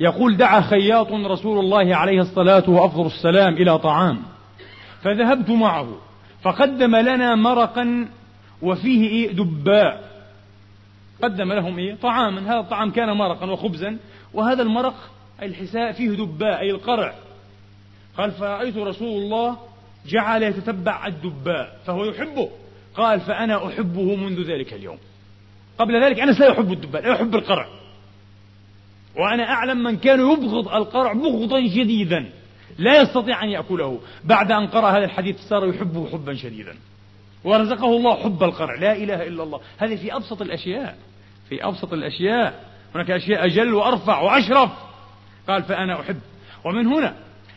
[0.00, 4.18] يقول دعا خياط رسول الله عليه الصلاة وأفضل السلام إلى طعام
[5.02, 5.88] فذهبت معه
[6.42, 8.08] فقدم لنا مرقا
[8.64, 10.24] وفيه إيه؟ دباء.
[11.22, 12.52] قدم لهم إيه؟ طعاما.
[12.52, 13.96] هذا الطعام كان مرقا وخبزا
[14.34, 14.94] وهذا المرق
[15.42, 17.14] الحساء فيه دباء أي القرع.
[18.18, 19.58] قال فرأيت رسول الله
[20.06, 22.50] جعل يتتبع الدباء فهو يحبه.
[22.96, 24.98] قال فأنا أحبه منذ ذلك اليوم.
[25.78, 27.68] قبل ذلك أنس لا الدباء لا يحب القرع.
[29.16, 32.30] وأنا أعلم من كان يبغض القرع بغضا شديدا
[32.78, 34.00] لا يستطيع أن يأكله.
[34.24, 36.74] بعد أن قرأ هذا الحديث صار يحبه حبا شديدا.
[37.44, 38.74] ورزقه الله حب القرع.
[38.74, 39.60] لا إله إلا الله.
[39.78, 40.96] هذه في أبسط الأشياء.
[41.48, 42.64] في أبسط الأشياء.
[42.94, 44.70] هناك أشياء أجل وأرفع وأشرف.
[45.48, 46.20] قال فأنا أحب.
[46.64, 47.14] ومن هنا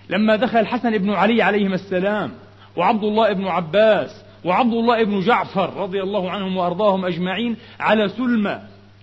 [0.10, 2.32] لما دخل الحسن بن علي عليهما السلام
[2.76, 8.60] وعبد الله بن عباس وعبد الله بن جعفر رضي الله عنهم وأرضاهم أجمعين على سلمى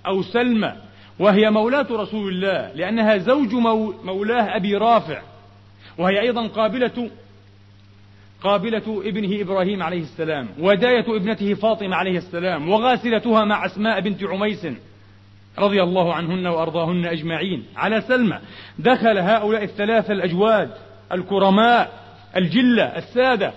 [0.07, 0.73] أو سلمى
[1.19, 3.55] وهي مولاة رسول الله لأنها زوج
[4.05, 5.23] مولاه أبي رافع
[5.99, 7.11] وهي أيضا قابلة
[8.45, 14.67] قابلة ابنه إبراهيم عليه السلام وداية ابنته فاطمة عليه السلام وغاسلتها مع أسماء بنت عميس
[15.59, 17.65] رضي الله عنهن وأرضاهن أجمعين.
[17.77, 18.39] على سلمى
[18.79, 20.71] دخل هؤلاء الثلاثة الأجواد
[21.13, 21.93] الكرماء
[22.37, 23.53] الجلة السادة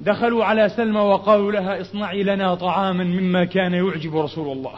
[0.00, 4.74] دخلوا على سلمى وقالوا لها اصنعي لنا طعاما مما كان يعجب رسول الله.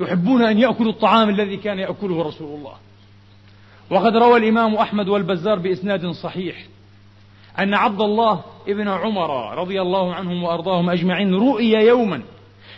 [0.00, 2.74] يحبون أن يأكلوا الطعام الذي كان يأكله رسول الله.
[3.90, 6.56] وقد روى الإمام أحمد والبزار بإسناد صحيح.
[7.58, 12.22] أن عبد الله ابن عمر رضي الله عنهم وأرضاهم أجمعين رؤي يوما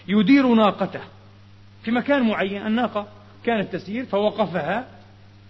[0.09, 1.01] يدير ناقته.
[1.83, 3.07] في مكان معين الناقة
[3.45, 4.89] كانت تسير فوقفها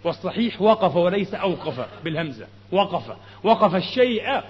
[0.04, 3.16] والصحيح وقف وليس أوقف بالهمزة وقف.
[3.44, 4.40] وقف الشيء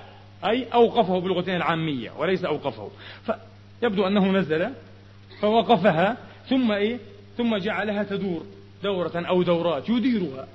[0.45, 2.91] أي أوقفه بلغتين العامية وليس أوقفه.
[3.81, 4.71] فيبدو أنه نزل
[5.41, 6.17] فوقفها
[6.49, 6.99] ثم إيه؟
[7.37, 8.43] ثم جعلها تدور
[8.83, 10.47] دورة أو دورات يديرها.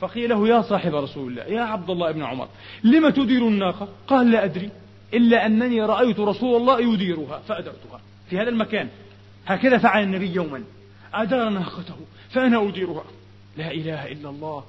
[0.00, 2.48] فقيل له يا صاحب رسول الله يا عبد الله بن عمر
[2.84, 4.70] لم تدير الناقة؟ قال لا أدري
[5.14, 8.00] إلا أنني رأيت رسول الله يديرها فأدرتها.
[8.30, 8.88] في هذا المكان
[9.46, 10.62] هكذا فعل النبي يوما.
[11.14, 11.96] أدار ناقته
[12.30, 13.04] فأنا أديرها.
[13.56, 14.64] لا إله إلا الله.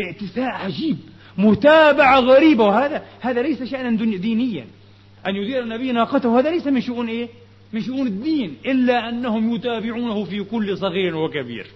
[0.00, 0.96] اعتساء عجيب
[1.38, 2.64] متابعة غريبة.
[2.64, 4.66] وهذا هذا ليس شأنا دينيا.
[5.26, 7.28] أن يدير النبي ناقته هذا ليس من شؤون إيه؟
[7.72, 11.66] من شؤون الدين إلا أنهم يتابعونه في كل صغير وكبير.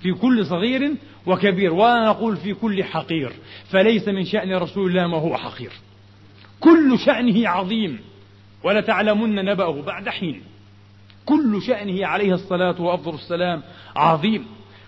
[0.00, 0.94] في كل صغير
[1.26, 3.32] وكبير وأنا أقول في كل حقير.
[3.70, 5.70] فليس من شأن رسول الله ما هو حقير.
[6.60, 7.98] كل شأنه عظيم
[8.64, 10.42] ولتعلمن نبأه بعد حين.
[11.24, 13.62] كل شأنه عليه الصلاة وأفضل السلام
[13.96, 14.46] عظيم.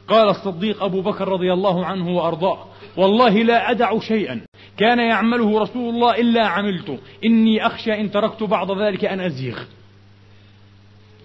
[0.09, 4.41] قال الصديق أبو بكر رضي الله عنه وأرضاه والله لا أدع شيئا
[4.77, 9.59] كان يعمله رسول الله إلا عملته إني أخشى إن تركت بعض ذلك أن أزيغ.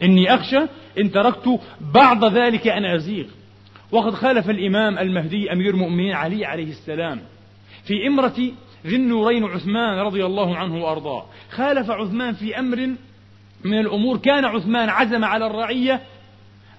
[0.03, 0.59] إني أخشى
[0.99, 1.59] إن تركت
[1.93, 3.25] بعض ذلك أن أزيغ.
[3.95, 7.21] وقد خالف الإمام المهدي أمير المؤمنين علي عليه السلام
[7.83, 8.51] في إمرة
[8.85, 11.25] ذي النورين عثمان رضي الله عنه وأرضاه.
[11.51, 12.89] خالف عثمان في أمر
[13.63, 16.01] من الأمور كان عثمان عزم على الرعية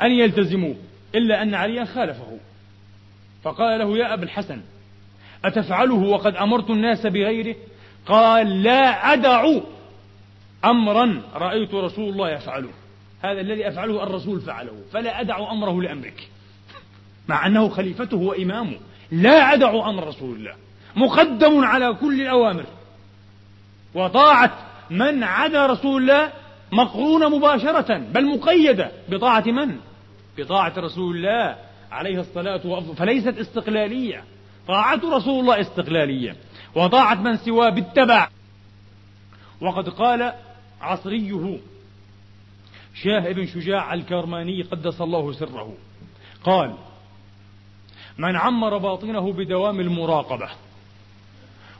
[0.03, 0.75] أن يلتزموه
[1.15, 2.39] إلا أن عليا خالفه.
[3.43, 4.61] فقال له يا أبا الحسن
[5.45, 7.57] أتفعله وقد أمرت الناس بغيره؟
[8.07, 9.51] قال لا أدع
[10.65, 12.71] أمرا رأيت رسول الله يفعله.
[13.23, 16.29] هذا الذي أفعله الرسول فعله فلا أدع أمره لأمرك.
[17.29, 18.77] مع أنه خليفته وإمامه.
[19.11, 20.55] لا أدع أمر رسول الله.
[20.97, 22.65] مقدم على كل الأوامر.
[23.95, 24.59] وطاعة
[24.91, 26.33] من عدا رسول الله
[26.73, 28.93] مقرونة مباشرة بل مقيدة.
[29.09, 29.77] بطاعة من؟
[30.39, 31.57] بطاعة رسول الله
[31.93, 32.95] عليه الصلاة والسلام.
[32.95, 34.25] فليست استقلالية.
[34.69, 36.37] طاعة رسول الله استقلالية.
[36.75, 38.29] وطاعة من سواه بالتبع
[39.61, 40.33] وقد قال
[40.81, 41.59] عصريه
[42.95, 45.75] شاه بن شجاع الكرماني قدس الله سره.
[46.45, 46.75] قال
[48.19, 50.49] من عمر باطنه بدوام المراقبة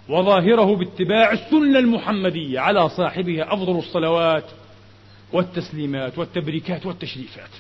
[0.09, 4.45] وظاهره باتباع السنة المحمدية على صاحبها أفضل الصلوات
[5.33, 7.51] والتسليمات والتبريكات والتشريفات.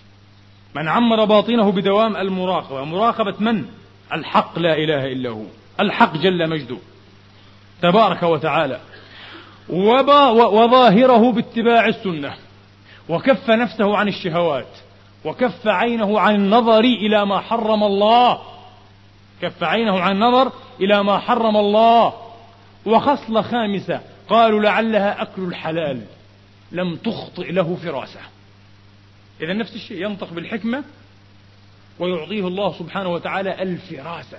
[0.74, 2.84] من عمر باطنه بدوام المراقبة.
[2.84, 3.64] مراقبة من؟
[4.12, 5.44] الحق لا إله إلا هو.
[5.80, 6.76] الحق جل مجده
[7.82, 8.80] تبارك وتعالى.
[10.28, 12.34] وظاهره باتباع السنة.
[13.08, 14.78] وكف نفسه عن الشهوات.
[15.24, 18.38] وكف عينه عن النظر إلى ما حرم الله.
[19.42, 22.14] كف عينه عن النظر إلى ما حرم الله
[22.86, 24.00] وخصلة خامسة.
[24.28, 26.02] قالوا لعلها أكل الحلال.
[26.72, 28.20] لم تخطئ له فراسة.
[29.40, 30.84] إذا نفس الشيء ينطق بالحكمة
[31.98, 34.38] ويعطيه الله سبحانه وتعالى الفراسة.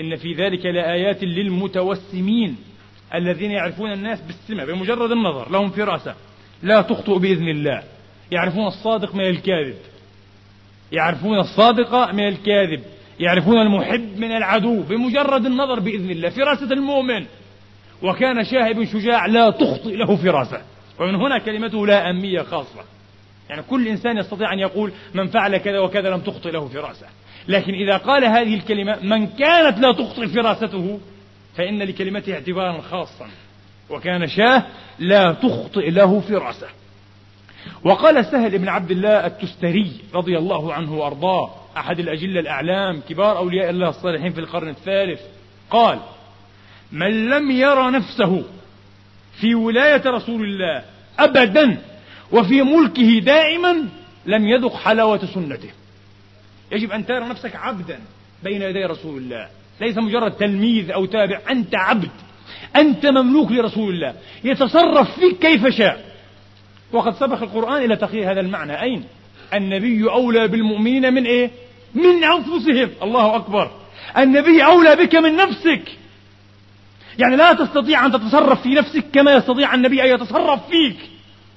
[0.00, 2.56] إن في ذلك لآيات للمتوسمين
[3.14, 5.50] الذين يعرفون الناس بالسمة بمجرد النظر.
[5.50, 6.14] لهم فراسة.
[6.62, 7.82] لا تخطئ بإذن الله.
[8.32, 9.78] يعرفون الصادق من الكاذب.
[10.92, 12.82] يعرفون الصادق من الكاذب.
[13.20, 17.26] يعرفون المحب من العدو بمجرد النظر بإذن الله فراسة المؤمن.
[18.02, 20.62] وكان شاهب شجاع لا تخطئ له فراسة.
[21.00, 22.84] ومن هنا كلمته لا أمية خاصة.
[23.50, 27.06] يعني كل إنسان يستطيع أن يقول من فعل كذا وكذا لم تخطئ له فراسة.
[27.48, 31.00] لكن إذا قال هذه الكلمة من كانت لا تخطئ فراسته
[31.56, 33.28] فإن لكلمته اعتبارا خاصا.
[33.90, 34.66] وكان شاه
[34.98, 36.66] لا تخطئ له فراسة.
[37.84, 43.70] وقال سهل بن عبد الله التستري رضي الله عنه وأرضاه أحد الأجلة الأعلام كبار أولياء
[43.70, 45.20] الله الصالحين في القرن الثالث
[45.70, 45.98] قال
[46.92, 48.44] من لم يرى نفسه
[49.40, 50.84] في ولاية رسول الله
[51.18, 51.78] أبدا
[52.32, 53.88] وفي ملكه دائما
[54.26, 55.70] لم يذق حلاوة سنته.
[56.72, 57.98] يجب أن ترى نفسك عبدا
[58.42, 59.48] بين يدي رسول الله.
[59.80, 62.10] ليس مجرد تلميذ أو تابع أنت عبد
[62.76, 64.14] أنت مملوك لرسول الله.
[64.44, 66.16] يتصرف فيك كيف شاء.
[66.92, 68.82] وقد سبق القرآن إلى تقرير هذا المعنى.
[68.82, 69.04] أين؟
[69.54, 71.50] النبي أولى بالمؤمنين من إيه؟
[71.96, 72.90] من أنفسهم.
[73.02, 73.70] الله أكبر.
[74.18, 75.82] النبي أولى بك من نفسك.
[77.18, 80.96] يعني لا تستطيع أن تتصرف في نفسك كما يستطيع النبي أن يتصرف فيك.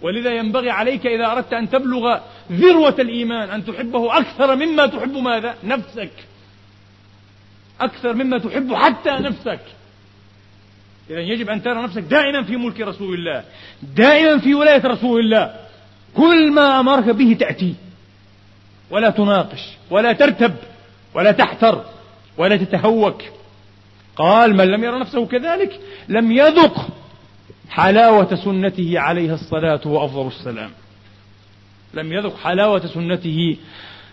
[0.01, 2.19] ولذا ينبغي عليك إذا أردت أن تبلغ
[2.51, 6.11] ذروة الإيمان أن تحبه أكثر مما تحب ماذا؟ نفسك.
[7.81, 9.59] أكثر مما تحب حتى نفسك.
[11.09, 13.43] إذا يجب أن ترى نفسك دائما في ملك رسول الله.
[13.95, 15.55] دائما في ولاية رسول الله.
[16.17, 17.75] كل ما أمرك به تأتي.
[18.91, 20.55] ولا تناقش ولا ترتب
[21.13, 21.85] ولا تحتر
[22.37, 23.21] ولا تتهوك.
[24.15, 26.87] قال من لم يرى نفسه كذلك لم يذق
[27.69, 30.69] حلاوة سنته عليه الصلاة وأفضل السلام.
[31.93, 33.57] لم يذق حلاوة سنته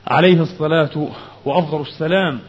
[0.07, 1.09] عليه الصلاة
[1.45, 2.41] وأفضل السلام.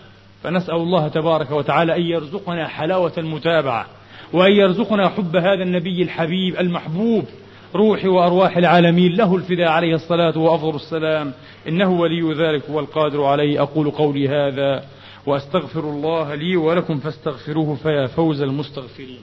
[0.43, 3.85] فنسأل الله تبارك وتعالى أن يرزقنا حلاوة المتابعة
[4.33, 7.25] وأن يرزقنا حب هذا النبي الحبيب المحبوب.
[7.75, 11.33] روح وأرواح العالمين له الفداء عليه الصلاة وأفضل السلام.
[11.67, 13.62] إنه ولي ذلك والقادر عليه.
[13.62, 14.85] أقول قولي هذا
[15.25, 19.21] وأستغفر الله لي ولكم فاستغفروه فيا فوز المستغفرين.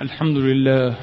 [0.00, 0.96] الحمد لله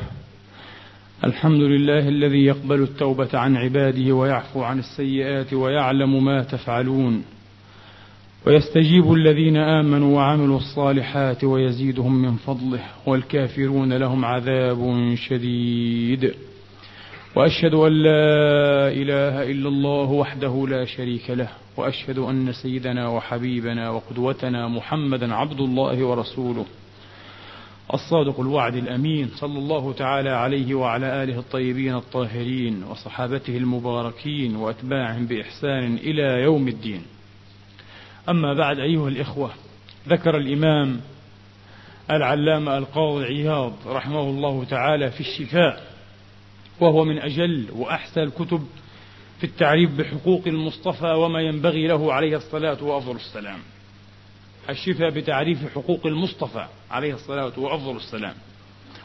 [1.26, 7.24] الحمد لله الذي يقبل التوبة عن عباده ويعفو عن السيئات ويعلم ما تفعلون.
[8.48, 16.34] ويستجيب الذين آمنوا وعملوا الصالحات ويزيدهم من فضله والكافرون لهم عذاب شديد.
[17.36, 24.68] وأشهد أن لا إله إلا الله وحده لا شريك له وأشهد أن سيدنا وحبيبنا وقدوتنا
[24.68, 26.66] محمدا عبد الله ورسوله.
[27.94, 35.96] الصادق الوعد الأمين صلى الله تعالى عليه وعلى آله الطيبين الطاهرين وصحابته المباركين وأتباعهم بإحسان
[35.96, 37.02] إلى يوم الدين.
[38.30, 39.52] أما بعد أيها الإخوة
[40.08, 41.02] ذكر الإمام
[42.12, 45.84] العلامة القاضي عياض رحمه الله تعالى في الشفاء
[46.80, 48.66] وهو من أجل وأحسن الكتب
[49.40, 53.60] في التعريف بحقوق المصطفى وما ينبغي له عليه الصلاة وأفضل السلام.
[54.70, 58.36] الشفاء بتعريف حقوق المصطفى عليه الصلاة وأفضل السلام.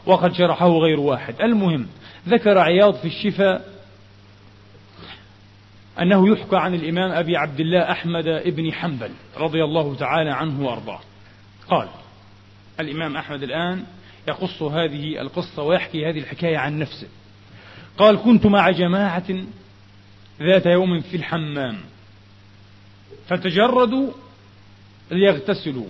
[0.05, 1.41] وقد شرحه غير واحد.
[1.41, 1.87] المهم
[2.27, 3.79] ذكر عياض في الشفاء
[6.01, 10.99] أنه يحكى عن الإمام أبي عبد الله أحمد بن حنبل رضي الله تعالى عنه وأرضاه.
[11.69, 11.87] قال
[12.79, 13.83] الإمام أحمد الآن
[14.27, 17.07] يقص هذه القصة ويحكي هذه الحكاية عن نفسه.
[17.97, 19.27] قال كنت مع جماعة
[20.41, 21.77] ذات يوم في الحمام
[23.27, 24.11] فتجردوا
[25.11, 25.87] ليغتسلوا.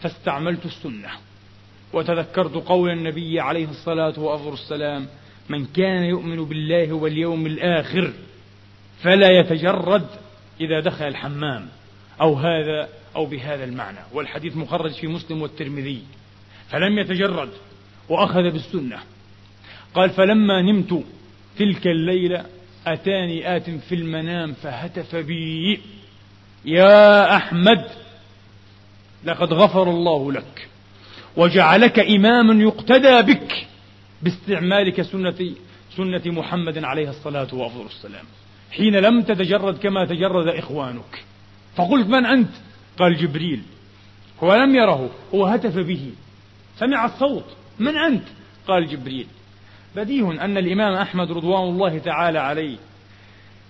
[0.00, 1.08] فاستعملت السنة.
[1.92, 5.06] وتذكرت قول النبي عليه الصلاة والسلام
[5.48, 8.12] من كان يؤمن بالله واليوم الآخر
[9.02, 10.06] فلا يتجرد
[10.60, 11.68] إذا دخل الحمام
[12.20, 13.98] أو هذا أو بهذا المعنى.
[14.12, 16.02] والحديث مخرج في مسلم والترمذي.
[16.68, 17.50] فلم يتجرد
[18.08, 18.98] وأخذ بالسنة.
[19.94, 21.04] قال فلما نمت
[21.58, 22.46] تلك الليلة
[22.86, 25.80] أتاني آت في المنام فهتف بي.
[26.64, 28.03] يا أحمد
[29.24, 30.68] لقد غفر الله لك
[31.36, 33.66] وجعلك إماما يقتدى بك
[34.22, 35.54] باستعمالك سنة
[35.96, 38.24] سنة محمد عليه الصلاة والسلام
[38.72, 41.24] حين لم تتجرد كما تجرد إخوانك.
[41.76, 42.50] فقلت من أنت؟
[42.98, 43.62] قال جبريل.
[44.42, 46.10] هو لم يره هو هتف به.
[46.78, 47.44] سمع الصوت.
[47.78, 48.24] من أنت؟
[48.68, 49.26] قال جبريل.
[49.96, 52.76] بديه أن الإمام أحمد رضوان الله تعالى عليه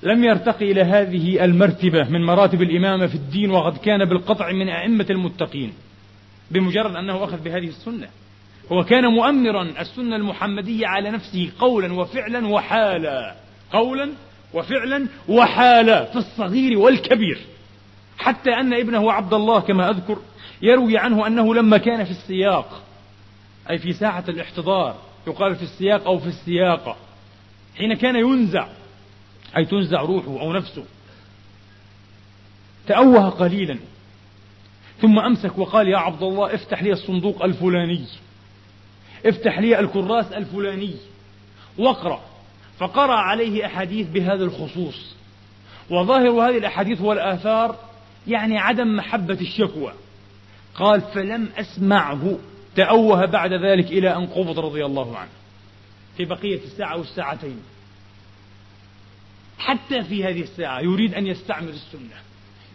[0.03, 5.07] لم يرتقي إلى هذه المرتبة من مراتب الإمامة في الدين وقد كان بالقطع من أئمة
[5.11, 5.73] المتقين
[6.51, 8.09] بمجرد أنه أخذ بهذه السنة.
[8.73, 13.35] هو كان مؤمرا السنة المحمدية على نفسه قولا وفعلا وحالا
[13.73, 14.11] قولا
[14.55, 17.39] وفعلا وحالا في الصغير والكبير.
[18.19, 20.19] حتى أن ابنه عبد الله كما أذكر
[20.63, 22.83] يروي عنه أنه لما كان في السياق
[23.71, 26.97] أي في ساعة الاحتضار يقال في السياق أو في السياقة
[27.77, 28.69] حين كان ينزع
[29.57, 30.85] أي تنزع روحه أو نفسه.
[32.87, 33.79] تأوه قليلا.
[35.01, 38.07] ثم أمسك وقال يا عبد الله افتح لي الصندوق الفلاني.
[39.27, 40.95] افتح لي الكراس الفلاني.
[41.79, 42.21] واقرأ.
[42.79, 45.15] فقرأ عليه أحاديث بهذا الخصوص.
[45.91, 47.77] وظاهر هذه الأحاديث والآثار
[48.27, 49.93] يعني عدم محبة الشكوى.
[50.75, 52.39] قال فلم أسمعه.
[52.77, 55.31] تأوه بعد ذلك إلى أن قبض رضي الله عنه.
[56.17, 57.61] في بقية الساعة والساعتين.
[59.59, 62.17] حتى في هذه الساعة يريد أن يستعمل السنة.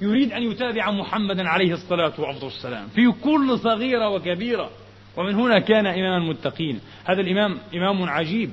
[0.02, 4.70] يريد أن يتابع محمدا عليه الصلاة والسلام في كل صغيرة وكبيرة.
[5.18, 6.80] ومن هنا كان إمام المتقين.
[7.06, 8.52] هذا الإمام إمام عجيب.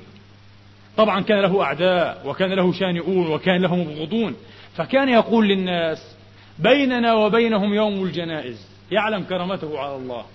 [0.97, 4.35] طبعا كان له أعداء وكان له شانئون وكان له مبغضون.
[4.75, 6.15] فكان يقول للناس
[6.59, 8.67] بيننا وبينهم يوم الجنائز.
[8.91, 10.25] يعلم كرامته على الله.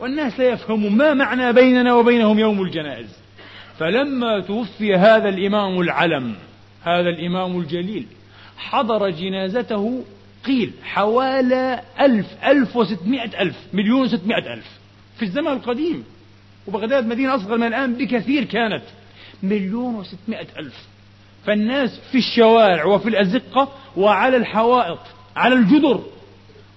[0.00, 3.18] والناس لا يفهمون ما معنى بيننا وبينهم يوم الجنائز.
[3.78, 6.34] فلما توفي هذا الإمام العلم
[6.84, 8.06] هذا الإمام الجليل.
[8.56, 10.04] حضر جنازته
[10.46, 14.70] قيل حوالي ألف ألف وستمائة ألف مليون وستمائة ألف.
[15.16, 16.04] في الزمن القديم.
[16.66, 18.82] وبغداد مدينة أصغر من الآن بكثير كانت.
[19.42, 20.86] مليون وستمائة ألف.
[21.46, 24.98] فالناس في الشوارع وفي الأزقة وعلى الحوائط
[25.36, 26.02] على الجدر.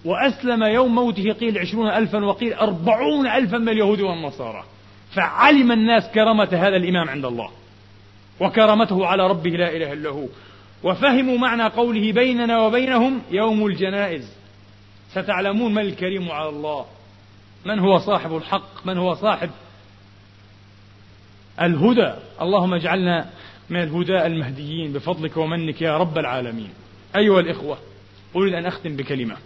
[0.05, 4.63] وأسلم يوم موته قيل عشرون ألفا وقيل أربعون ألفا من اليهود والنصارى.
[5.11, 7.49] فعلم الناس كرامة هذا الإمام عند الله.
[8.39, 10.25] وكرامته على ربه لا إله إلا هو.
[10.83, 14.33] وفهموا معنى قوله بيننا وبينهم يوم الجنائز.
[15.11, 16.85] ستعلمون من الكريم على الله.
[17.65, 19.49] من هو صاحب الحق؟ من هو صاحب
[21.61, 23.29] الهدى؟ اللهم اجعلنا
[23.69, 24.93] من الهدى المهديين.
[24.93, 26.69] بفضلك ومنك يا رب العالمين.
[27.15, 27.77] أيها الإخوة
[28.35, 29.37] أريد أن أختم بكلمة.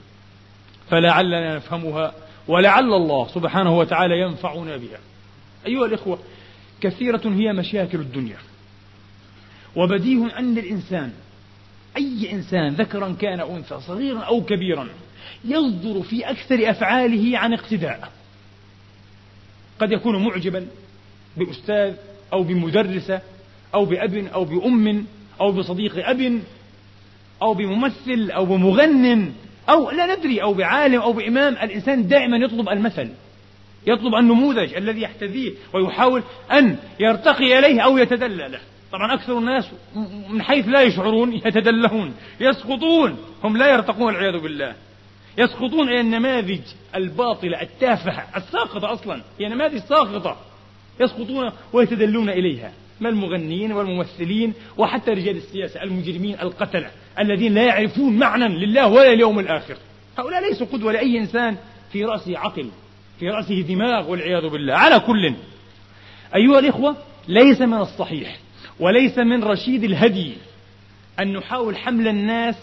[0.90, 2.14] فلعلنا نفهمها
[2.48, 5.00] ولعل الله سبحانه وتعالى ينفعنا بها.
[5.66, 6.20] أيها الإخوة
[6.82, 8.38] كثيرة هي مشاكل الدنيا.
[9.76, 11.12] وبديه أن الإنسان
[11.98, 14.88] أي إنسان ذكرا كان أنثى صغيرا أو كبيرا
[15.46, 18.12] يصدر في أكثر أفعاله عن اقتداء.
[19.80, 20.68] قد يكون معجبا
[21.38, 21.94] بأستاذ
[22.34, 23.22] أو بمدرسة
[23.74, 25.06] أو بأب أو بأم
[25.42, 26.42] أو بصديق أب
[27.42, 29.34] أو بممثل أو بمغن
[29.70, 31.54] أو لا ندري أو بعالم أو بإمام.
[31.54, 33.10] الإنسان دائما يطلب المثل
[33.88, 38.60] يطلب النموذج الذي يحتذيه ويحاول أن يرتقي إليه أو يتدلى له
[38.92, 39.70] طبعا أكثر الناس
[40.30, 44.76] من حيث لا يشعرون يتدلهون يسقطون هم لا يرتقون والعياذ بالله.
[45.38, 46.62] يسقطون إلى النماذج
[46.96, 49.22] الباطلة التافهة الساقطة أصلا.
[49.40, 50.38] هي نماذج ساقطة
[51.00, 52.72] يسقطون ويتدلون إليها.
[53.00, 59.40] ما المغنيين والممثلين وحتى رجال السياسة المجرمين القتلة الذين لا يعرفون معنى لله ولا اليوم
[59.40, 59.78] الآخر.
[60.18, 61.58] هؤلاء ليسوا قدوة لأي إنسان
[61.92, 62.70] في رأسه عقل
[63.20, 64.74] في رأسه دماغ والعياذ بالله.
[64.74, 65.34] على كل.
[66.36, 66.96] أيها الإخوة
[67.28, 68.38] ليس من الصحيح
[68.80, 70.34] وليس من رشيد الهدي
[71.20, 72.56] أن نحاول حمل الناس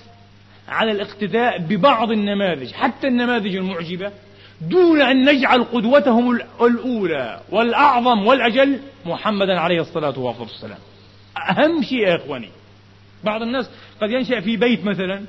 [0.69, 4.13] على الاقتداء ببعض النماذج حتى النماذج المعجبة
[4.61, 10.79] دون أن نجعل قدوتهم الأولى والأعظم والأجل محمدا عليه الصلاة والسلام.
[11.51, 12.49] أهم شيء يا إخواني
[13.25, 15.23] بعض الناس قد ينشأ في بيت مثلا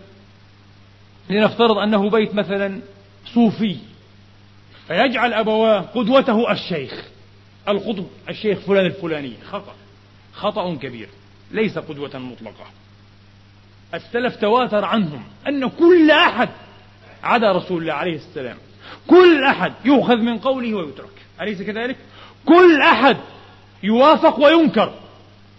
[1.29, 2.81] لنفترض أنه بيت مثلا
[3.33, 3.75] صوفي
[4.88, 7.03] فيجعل أبواه قدوته الشيخ
[7.67, 9.75] القطب الشيخ فلان الفلاني خطأ.
[10.38, 11.09] خطأ كبير
[11.51, 12.65] ليس قدوة مطلقة.
[13.93, 16.49] السلف تواتر عنهم أن كل أحد
[17.23, 18.57] عدا رسول الله عليه السلام.
[19.07, 21.09] كل أحد يؤخذ من قوله ويترك.
[21.41, 21.95] أليس كذلك؟
[22.45, 23.17] كل أحد
[23.83, 24.93] يوافق وينكر.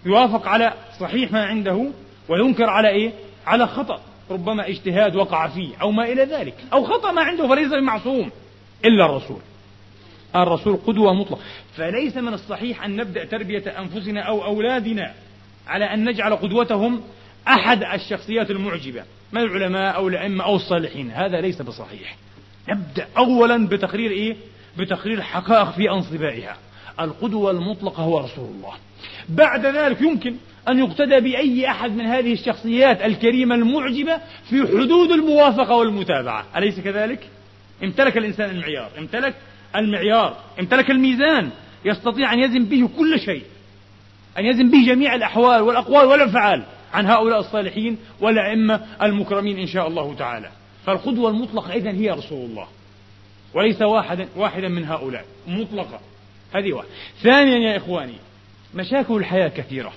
[0.07, 1.91] يوافق على صحيح ما عنده
[2.29, 3.13] وينكر على إيه؟
[3.47, 4.01] على خطأ.
[4.31, 6.55] ربما اجتهاد وقع فيه أو ما إلى ذلك.
[6.73, 8.31] أو خطأ ما عنده فليس بمعصوم
[8.85, 9.41] إلا الرسول.
[10.37, 11.41] الرسول قدوة مطلقة.
[11.77, 15.13] فليس من الصحيح أن نبدأ تربية أنفسنا أو أولادنا
[15.67, 17.03] على أن نجعل قدوتهم
[17.49, 21.11] أحد الشخصيات المعجبة من العلماء أو الأئمة أو الصالحين.
[21.11, 22.17] هذا ليس بصحيح.
[22.69, 24.37] نبدأ أولا بتقرير إيه؟
[24.79, 26.57] بتقرير حقائق في أنصبائها.
[27.01, 28.73] القدوة المطلقة هو رسول الله.
[29.29, 30.35] بعد ذلك يمكن
[30.69, 34.19] أن يقتدى بأي أحد من هذه الشخصيات الكريمة المعجبة
[34.51, 36.47] في حدود الموافقة والمتابعة.
[36.57, 37.29] أليس كذلك؟
[37.85, 38.91] امتلك الإنسان المعيار.
[38.99, 39.35] امتلك
[39.77, 41.51] المعيار امتلك الميزان
[41.85, 43.43] يستطيع أن يزن به كل شيء
[44.39, 50.15] أن يزن به جميع الأحوال والأقوال والأفعال عن هؤلاء الصالحين والأئمة المكرمين إن شاء الله
[50.15, 50.51] تعالى.
[50.87, 52.67] فالقدوة المطلقة إذن هي رسول الله
[53.55, 56.01] وليس واحدا واحدا من هؤلاء مطلقة
[56.55, 56.89] هذه واحد
[57.23, 58.15] ثانيا يا إخواني
[58.75, 59.93] مشاكل الحياة كثيرة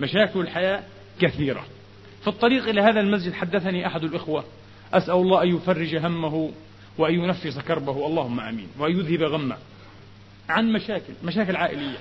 [0.00, 0.82] مشاكل الحياة
[1.20, 1.64] كثيرة.
[2.22, 4.44] في الطريق إلى هذا المسجد حدثني أحد الإخوة
[4.92, 6.50] أسأل الله أن يفرج همه
[6.98, 8.06] وأن ينفس كربه.
[8.06, 8.68] اللهم آمين.
[8.78, 9.56] وأن يذهب غمه.
[10.48, 11.98] عن مشاكل مشاكل عائلية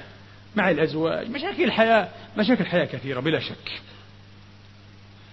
[0.56, 3.82] مع الأزواج مشاكل الحياة مشاكل الحياة كثيرة بلا شك.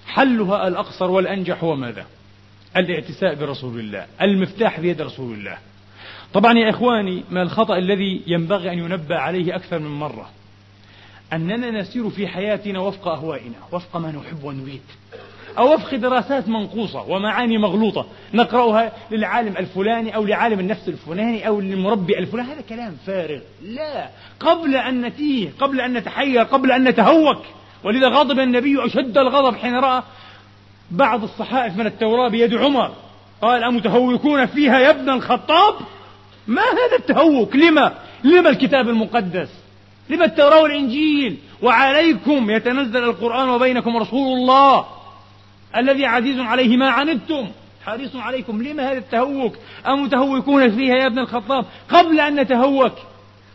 [0.07, 2.07] حلها الأقصر والأنجح هو ماذا
[2.77, 5.59] الاعتساء برسول الله المفتاح بيد رسول الله.
[6.35, 10.31] طبعا يا إخواني ما الخطأ الذي ينبغي أن ينبه عليه أكثر من مرة؟
[11.33, 14.83] أننا نسير في حياتنا وفق أهوائنا وفق ما نحب ونريد.
[15.59, 22.19] أو وفق دراسات منقوصة ومعاني مغلوطة نقرأها للعالم الفلاني أو لعالم النفس الفلاني أو للمربي
[22.19, 22.53] الفلاني.
[22.53, 23.41] هذا كلام فارغ.
[23.63, 24.09] لا.
[24.41, 27.43] قبل أن نتيه قبل أن نتحير قبل أن نتهوك.
[27.85, 30.03] ولذا غضب النبي أشد الغضب حين رأى
[30.91, 32.91] بعض الصحائف من التوراة بيد عمر.
[33.43, 35.75] قال أمتهوكون فيها يا ابن الخطاب؟
[36.47, 37.95] ما هذا التهوك؟ لما؟
[38.25, 39.49] لما الكتاب المقدس؟
[40.11, 44.85] لما التوراة والإنجيل؟ وعليكم يتنزل القرآن وبينكم رسول الله.
[45.77, 47.49] الذي عزيز عليه ما عنتم.
[47.85, 48.63] حريص عليكم.
[48.63, 49.57] لما هذا التهوك؟
[49.87, 52.93] أمتهوكون فيها يا ابن الخطاب؟ قبل أن نتهوك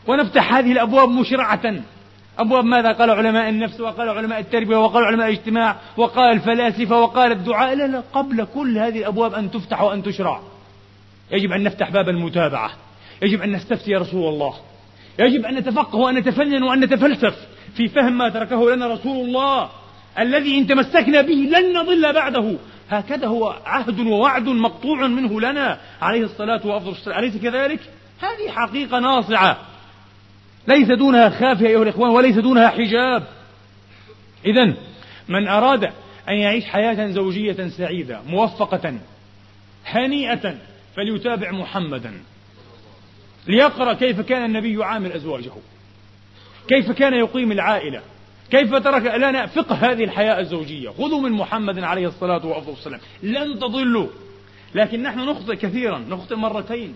[0.07, 1.75] ونفتح هذه الأبواب مشرعة.
[2.39, 7.75] أبواب ماذا؟ قال علماء النفس وقال علماء التربية وقال علماء الاجتماع وقال الفلاسفة وقال الدعاء.
[7.75, 10.41] لا لا قبل كل هذه الأبواب أن تفتح وأن تشرع.
[11.31, 12.71] يجب أن نفتح باب المتابعة.
[13.21, 14.53] يجب أن نستفتي رسول الله.
[15.19, 17.35] يجب أن نتفقه وأن نتفنن وأن نتفلسف
[17.75, 19.69] في فهم ما تركه لنا رسول الله.
[20.19, 22.55] الذي إن تمسكنا به لن نضل بعده.
[22.89, 25.79] هكذا هو عهد ووعد مقطوع منه لنا.
[26.01, 27.79] عليه الصلاة والسلام أليس كذلك؟
[28.21, 29.57] هذه حقيقة ناصعة.
[30.67, 33.27] ليس دونها خافية أيها الإخوان وليس دونها حجاب.
[34.45, 34.73] إذا
[35.29, 35.83] من أراد
[36.29, 38.93] أن يعيش حياة زوجية سعيدة موفقة
[39.85, 40.55] هنيئة
[40.95, 42.13] فليتابع محمدا.
[43.47, 45.51] ليقرأ كيف كان النبي يعامل أزواجه.
[46.67, 48.01] كيف كان يقيم العائلة.
[48.51, 52.99] كيف ترك لنا فقه هذه الحياة الزوجية؟ خذوا من محمد عليه الصلاة والسلام.
[53.23, 54.07] لن تضلوا.
[54.75, 55.99] لكن نحن نخطئ كثيرا.
[56.09, 56.95] نخطئ مرتين.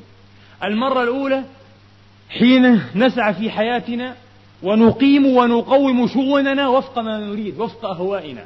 [0.63, 1.43] المرة الأولى
[2.29, 4.15] حين نسعى في حياتنا
[4.63, 8.45] ونقيم ونقوم شؤوننا وفق ما نريد وفق أهوائنا.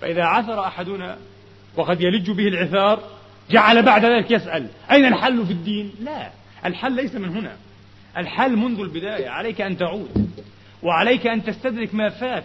[0.00, 1.18] فإذا عثر أحدنا
[1.76, 3.00] وقد يلج به العثار
[3.50, 6.30] جعل بعد ذلك يسأل أين الحل في الدين؟ لا.
[6.66, 7.56] الحل ليس من هنا.
[8.16, 9.28] الحل منذ البداية.
[9.28, 10.30] عليك أن تعود.
[10.82, 12.44] وعليك أن تستدرك ما فات.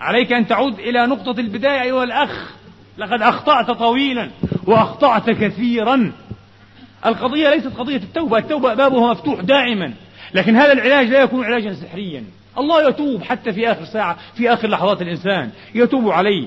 [0.00, 2.52] عليك أن تعود إلى نقطة البداية أيها الأخ.
[2.98, 4.30] لقد أخطأت طويلا
[4.66, 6.12] وأخطأت كثيرا.
[7.06, 9.94] القضية ليست قضية التوبة التوبة بابها مفتوح دائما.
[10.34, 12.24] لكن هذا العلاج لا يكون علاجا سحريا.
[12.58, 15.50] الله يتوب حتى في آخر ساعة في آخر لحظات الإنسان.
[15.74, 16.46] يتوب عليه.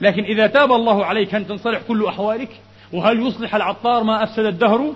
[0.00, 2.50] لكن إذا تاب الله عليك أن تنصلح كل أحوالك؟
[2.92, 4.94] وهل يصلح العطار ما أفسد الدهر؟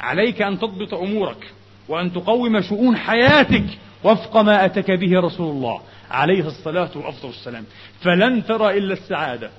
[0.00, 1.52] عليك أن تضبط أمورك
[1.88, 3.64] وأن تقوم شؤون حياتك
[4.04, 5.80] وفق ما أتك به رسول الله
[6.10, 7.64] عليه الصلاة وأفضل السلام
[8.00, 9.50] فلن ترى إلا السعادة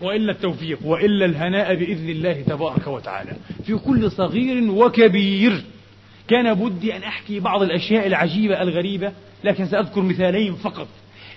[0.00, 3.32] وإلا التوفيق وإلا الهناء بإذن الله تبارك وتعالى.
[3.64, 5.64] في كل صغير وكبير
[6.28, 9.12] كان بدي أن أحكي بعض الأشياء العجيبة الغريبة
[9.44, 10.88] لكن سأذكر مثالين فقط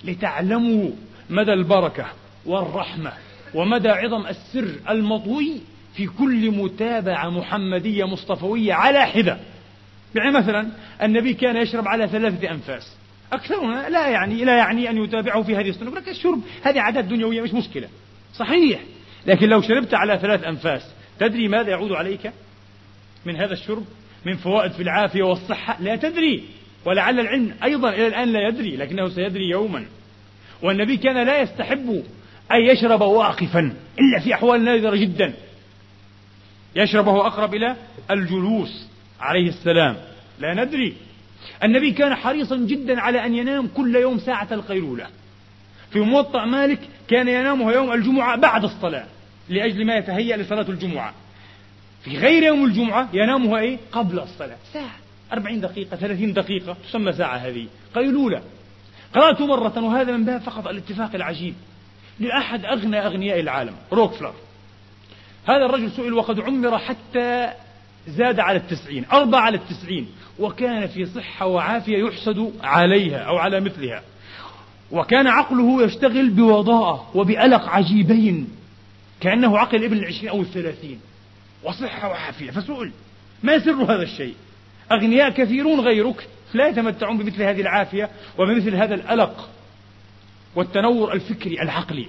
[0.04, 0.90] لتعلموا
[1.30, 2.06] مدى البركة
[2.46, 3.12] والرحمة
[3.54, 5.52] ومدى عظم السر المطوي
[5.94, 9.38] في كل متابعة محمدية مصطفوية على حدة.
[10.14, 10.68] يعني مثلا
[11.02, 12.96] النبي كان يشرب على ثلاثة أنفاس.
[13.32, 15.90] أكثرنا لا يعني لا يعني أن يتابعه في هذه السنة.
[15.90, 17.88] لك الشرب هذه عادات دنيوية مش مشكلة.
[18.34, 18.80] صحيح.
[19.26, 20.82] لكن لو شربت على ثلاث أنفاس
[21.18, 22.32] تدري ماذا يعود عليك؟
[23.26, 23.84] من هذا الشرب؟
[24.26, 26.44] من فوائد في العافية والصحة؟ لا تدري.
[26.84, 29.86] ولعل العلم أيضا إلى الآن لا يدري لكنه سيدري يوما.
[30.62, 32.04] والنبي كان لا يستحب
[32.52, 33.60] أن يشرب واقفا
[33.98, 35.34] إلا في أحوال نادرة جدا.
[36.76, 37.76] يشربه أقرب إلى
[38.10, 38.86] الجلوس.
[39.20, 39.96] عليه السلام.
[40.38, 40.96] لا ندري.
[41.64, 45.06] النبي كان حريصا جدا على أن ينام كل يوم ساعة القيلولة.
[45.90, 49.06] في موطأ مالك كان ينامها يوم الجمعة بعد الصلاة
[49.48, 51.14] لأجل ما يتهيأ لصلاة الجمعة.
[52.04, 54.56] في غير يوم الجمعة ينامها إيه؟ قبل الصلاة.
[54.72, 54.96] ساعة.
[55.32, 57.66] أربعين دقيقة ثلاثين دقيقة تسمى ساعة هذه.
[57.94, 58.42] قيلولة.
[59.14, 61.54] قرأت مرة وهذا من باب فقط الاتفاق العجيب.
[62.20, 64.34] لأحد أغنى أغنياء العالم روكفلر.
[65.48, 67.52] هذا الرجل سئل وقد عمر حتى
[68.08, 70.08] زاد على التسعين أربع على التسعين.
[70.38, 74.02] وكان في صحة وعافية يحسد عليها أو على مثلها.
[74.90, 78.48] وكان عقله يشتغل بوضاءة وبألق عجيبين
[79.20, 81.00] كأنه عقل ابن العشرين أو الثلاثين.
[81.64, 82.50] وصحة وعافية.
[82.50, 82.92] فسئل
[83.42, 84.34] ما سر هذا الشيء؟
[84.92, 89.48] أغنياء كثيرون غيرك لا يتمتعون بمثل هذه العافية وبمثل هذا الألق
[90.54, 92.06] والتنور الفكري العقلي.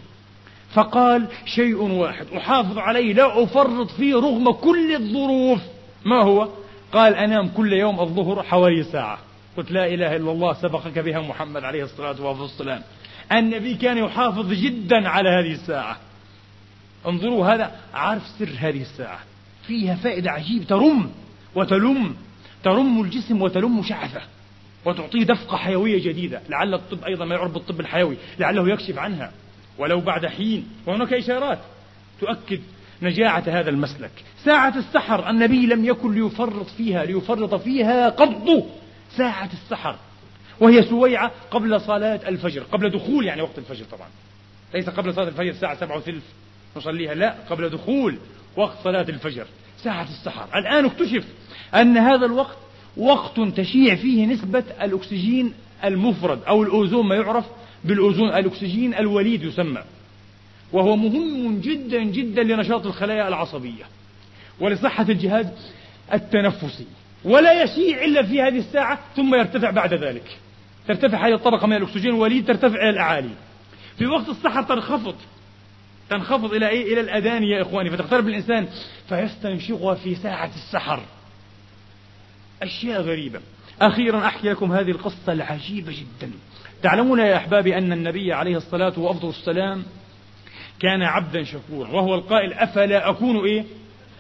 [0.73, 5.61] فقال شيء واحد أحافظ عليه لا أفرط فيه رغم كل الظروف.
[6.05, 6.49] ما هو؟
[6.93, 9.19] قال أنام كل يوم الظهر حوالي ساعة.
[9.57, 12.81] قلت لا إله إلا الله سبقك بها محمد عليه الصلاة والسلام.
[13.31, 15.97] النبي كان يحافظ جدا على هذه الساعة.
[17.07, 19.19] انظروا هذا عارف سر هذه الساعة.
[19.67, 20.65] فيها فائدة عجيبة.
[20.65, 21.11] ترم
[21.55, 22.15] وتلم.
[22.63, 24.21] ترم الجسم وتلم شعثه
[24.85, 26.41] وتعطيه دفقة حيوية جديدة.
[26.49, 28.17] لعل الطب أيضا ما يعرف بالطب الحيوي.
[28.39, 29.31] لعله يكشف عنها.
[29.77, 30.67] ولو بعد حين.
[30.85, 31.59] وهناك إشارات
[32.21, 32.61] تؤكد
[33.01, 34.11] نجاعة هذا المسلك.
[34.45, 38.65] ساعة السحر النبي لم يكن ليفرط فيها ليفرط فيها قط.
[39.17, 39.95] ساعة السحر.
[40.59, 44.07] وهي سويعة قبل صلاة الفجر قبل دخول يعني وقت الفجر طبعا.
[44.73, 46.23] ليس قبل صلاة الفجر الساعة سبعة وثلث
[46.77, 48.17] نصليها لا قبل دخول
[48.55, 49.45] وقت صلاة الفجر.
[49.83, 50.59] ساعة السحر.
[50.59, 51.25] الآن اكتشف
[51.75, 52.57] أن هذا الوقت
[52.97, 57.45] وقت تشيع فيه نسبة الأكسجين المفرد أو الأوزون ما يعرف
[57.83, 59.83] بالأوزون الأكسجين الوليد يسمى.
[60.73, 63.83] وهو مهم جدا جدا لنشاط الخلايا العصبية
[64.59, 65.45] ولصحة الجهاز
[66.13, 66.87] التنفسي.
[67.23, 70.37] ولا يشيع إلا في هذه الساعة ثم يرتفع بعد ذلك.
[70.87, 73.29] ترتفع هذه الطبقة من الأكسجين الوليد ترتفع إلى الأعالي.
[73.97, 75.15] في وقت السحر تنخفض.
[76.09, 77.89] تنخفض إلى إيه؟ إلى الأذان يا إخواني.
[77.89, 78.67] فتقترب الإنسان
[79.09, 81.01] فيستنشقها في ساعة السحر.
[82.63, 83.39] أشياء غريبة.
[83.81, 86.31] أخيرا أحكي لكم هذه القصة العجيبة جدا.
[86.83, 89.83] تعلمون يا أحبابي أن النبي عليه الصلاة وأفضل السلام
[90.79, 93.63] كان عبدا شكورا وهو القائل أفلا أكون إيه؟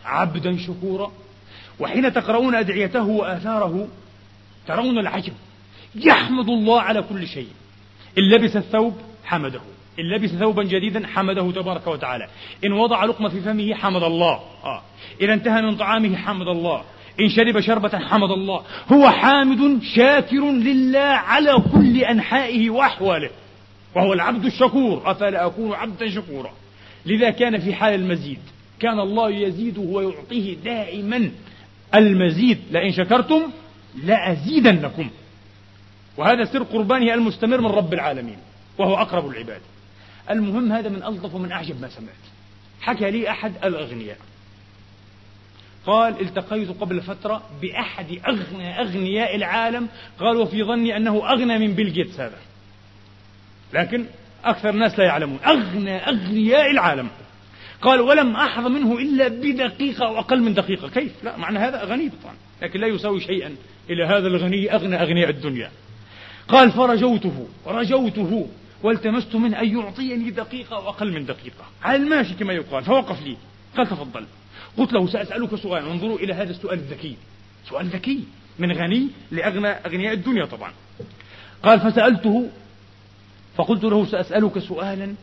[0.05, 1.11] عبدا شكورا.
[1.79, 3.87] وحين تقرؤون أدعيته وآثاره
[4.67, 5.33] ترون العجب.
[5.95, 7.47] يحمد الله على كل شيء.
[8.17, 9.61] إن لبس الثوب حمده.
[9.99, 12.27] إن لبس ثوبا جديدا حمده تبارك وتعالى.
[12.65, 14.39] إن وضع لقمة في فمه حمد الله.
[14.63, 14.81] آه.
[15.21, 16.83] إذا انتهى من طعامه حمد الله.
[17.19, 18.61] إن شرب شربة حمد الله.
[18.93, 23.29] هو حامد شاكر لله على كل أنحائه وأحواله.
[23.97, 26.53] وهو العبد الشكور أفلا أكون عبدا شكورا.
[27.05, 28.39] لذا كان في حال المزيد
[28.79, 31.31] كان الله يزيده ويعطيه دائما
[31.95, 32.59] المزيد.
[32.71, 33.41] لئن شكرتم
[34.03, 35.09] لأزيدنكم.
[36.17, 38.37] وهذا سر قربانه المستمر من رب العالمين
[38.77, 39.61] وهو أقرب العباد.
[40.29, 42.25] المهم هذا من ألطف ومن أعجب ما سمعت.
[42.81, 44.17] حكى لي أحد الأغنياء.
[45.85, 49.87] قال التقيت قبل فترة بأحد أغنى أغنياء العالم.
[50.19, 52.37] قال وفي ظني أنه أغنى من بيل جيتس هذا.
[53.73, 54.05] لكن
[54.45, 55.39] أكثر الناس لا يعلمون.
[55.45, 57.07] أغنى أغنياء العالم.
[57.81, 60.89] قال ولم أحظى منه إلا بدقيقة أو أقل من دقيقة.
[60.89, 62.35] كيف؟ لا معنى هذا غني طبعا.
[62.61, 63.55] لكن لا يساوي شيئا
[63.89, 65.71] إلى هذا الغني أغنى أغنياء الدنيا.
[66.47, 68.47] قال فرجوته رجوته
[68.83, 71.65] والتمست منه أن يعطيني دقيقة أو أقل من دقيقة.
[71.83, 72.83] على الماشي كما يقال.
[72.83, 73.37] فوقف لي.
[73.77, 74.25] قال تفضل.
[74.77, 75.91] قلت له سأسألك سؤالا.
[75.91, 77.15] انظروا إلى هذا السؤال الذكي.
[77.69, 78.23] سؤال ذكي.
[78.59, 80.71] من غني لأغنى أغنياء الدنيا طبعا.
[81.63, 82.49] قال فسألته
[83.57, 85.13] فقلت له سأسألك سؤالا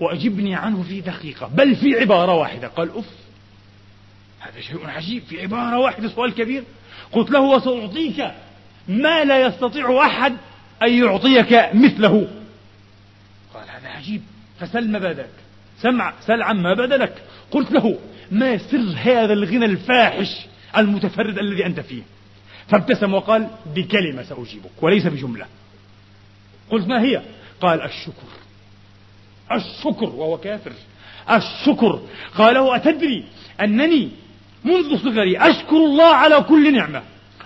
[0.00, 2.68] وأجبني عنه في دقيقة بل في عبارة واحدة.
[2.68, 3.04] قال أف
[4.40, 6.64] هذا شيء عجيب في عبارة واحدة سؤال كبير.
[7.12, 8.30] قلت له وسأعطيك
[8.88, 10.36] ما لا يستطيع أحد
[10.82, 12.28] أن يعطيك مثله.
[13.54, 14.22] قال هذا عجيب
[14.60, 15.30] فسل ما بدلك.
[15.82, 17.22] سمع سل عما بدلك.
[17.50, 17.98] قلت له
[18.30, 20.46] ما سر هذا الغنى الفاحش
[20.76, 22.02] المتفرد الذي أنت فيه؟
[22.68, 25.46] فابتسم وقال بكلمة سأجيبك وليس بجملة.
[26.70, 27.22] قلت ما هي؟
[27.60, 28.28] قال الشكر.
[29.52, 30.72] الشكر وهو كافر.
[31.30, 32.00] الشكر.
[32.38, 33.24] قال له أتدري
[33.60, 34.10] أنني
[34.64, 37.02] منذ صغري أشكر الله على كل نعمة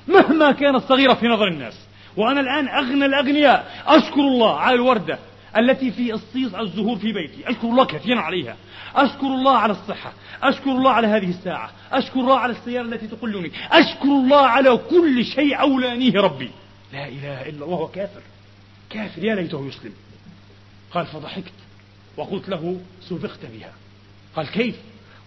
[0.08, 1.74] مهما كانت صغيرة في نظر الناس.
[2.16, 3.82] وأنا الآن أغنى الأغنياء.
[3.86, 5.18] أشكر الله على الوردة
[5.56, 7.50] التي في الصيص الزهور في بيتي.
[7.50, 8.56] أشكر الله كثيرا عليها.
[8.96, 10.12] أشكر الله على الصحة.
[10.42, 11.70] أشكر الله على هذه الساعة.
[11.92, 13.52] أشكر الله على السيارة التي تقلني.
[13.72, 16.50] أشكر الله على كل شيء أولانيه ربي.
[16.92, 18.20] لا إله إلا الله كافر.
[18.94, 19.92] كافر يا ليته يسلم
[20.92, 21.52] قال فضحكت.
[22.16, 23.72] وقلت له سبقت بها.
[24.36, 24.76] قال كيف؟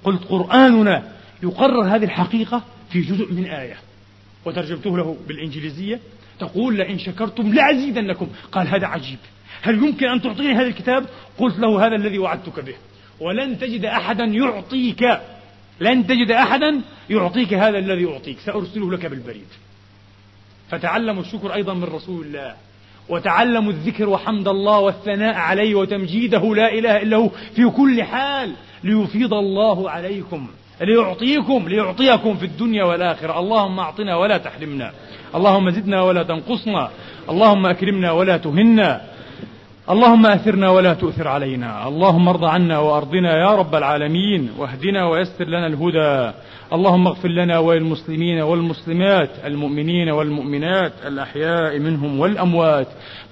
[0.04, 1.12] قلت قرآننا
[1.44, 3.78] يقرر هذه الحقيقة في جزء من آية.
[4.46, 6.00] وترجمته له بالإنجليزية.
[6.40, 8.28] تقول لئن شكرتم لأزيدنكم.
[8.52, 9.20] قال هذا عجيب.
[9.62, 11.06] هل يمكن أن تعطيني هذا الكتاب؟
[11.38, 12.76] قلت له هذا الذي وعدتك به.
[13.20, 15.04] ولن تجد أحدا يعطيك.
[15.80, 19.48] لن تجد أحدا يعطيك هذا الذي أعطيك سأرسله لك بالبريد.
[20.70, 22.56] فتعلموا الشكر أيضا من رسول الله.
[23.10, 28.52] وتعلموا الذكر وحمد الله والثناء عليه وتمجيده لا إله إلا هو في كل حال
[28.84, 30.48] ليفيض الله عليكم
[30.82, 33.40] ليعطيكم ليعطيكم في الدنيا والآخرة.
[33.40, 34.92] اللهم أعطنا ولا تحرمنا
[35.36, 36.90] اللهم زدنا ولا تنقصنا
[37.30, 39.02] اللهم أكرمنا ولا تهنا.
[39.90, 41.88] اللهم أثرنا ولا تؤثر علينا.
[41.88, 44.50] اللهم ارض عنا وأرضنا يا رب العالمين.
[44.58, 46.34] واهدنا ويسر لنا الهدى.
[46.74, 52.88] اللهم اغفر لنا وللمسلمين والمسلمات المؤمنين والمؤمنات الأحياء منهم والأموات.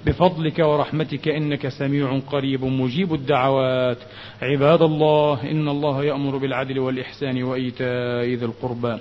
[0.06, 3.98] بفضلك ورحمتك إنك سميع قريب مجيب الدعوات.
[4.42, 8.98] عباد الله إن الله يأمر بالعدل والإحسان وإيتاء ذي القربى.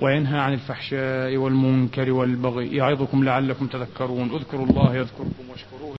[0.00, 2.76] وينهى عن الفحشاء والمنكر والبغي.
[2.76, 4.30] يعظكم لعلكم تذكرون.
[4.34, 5.96] اذكروا الله يذكركم واشكروه.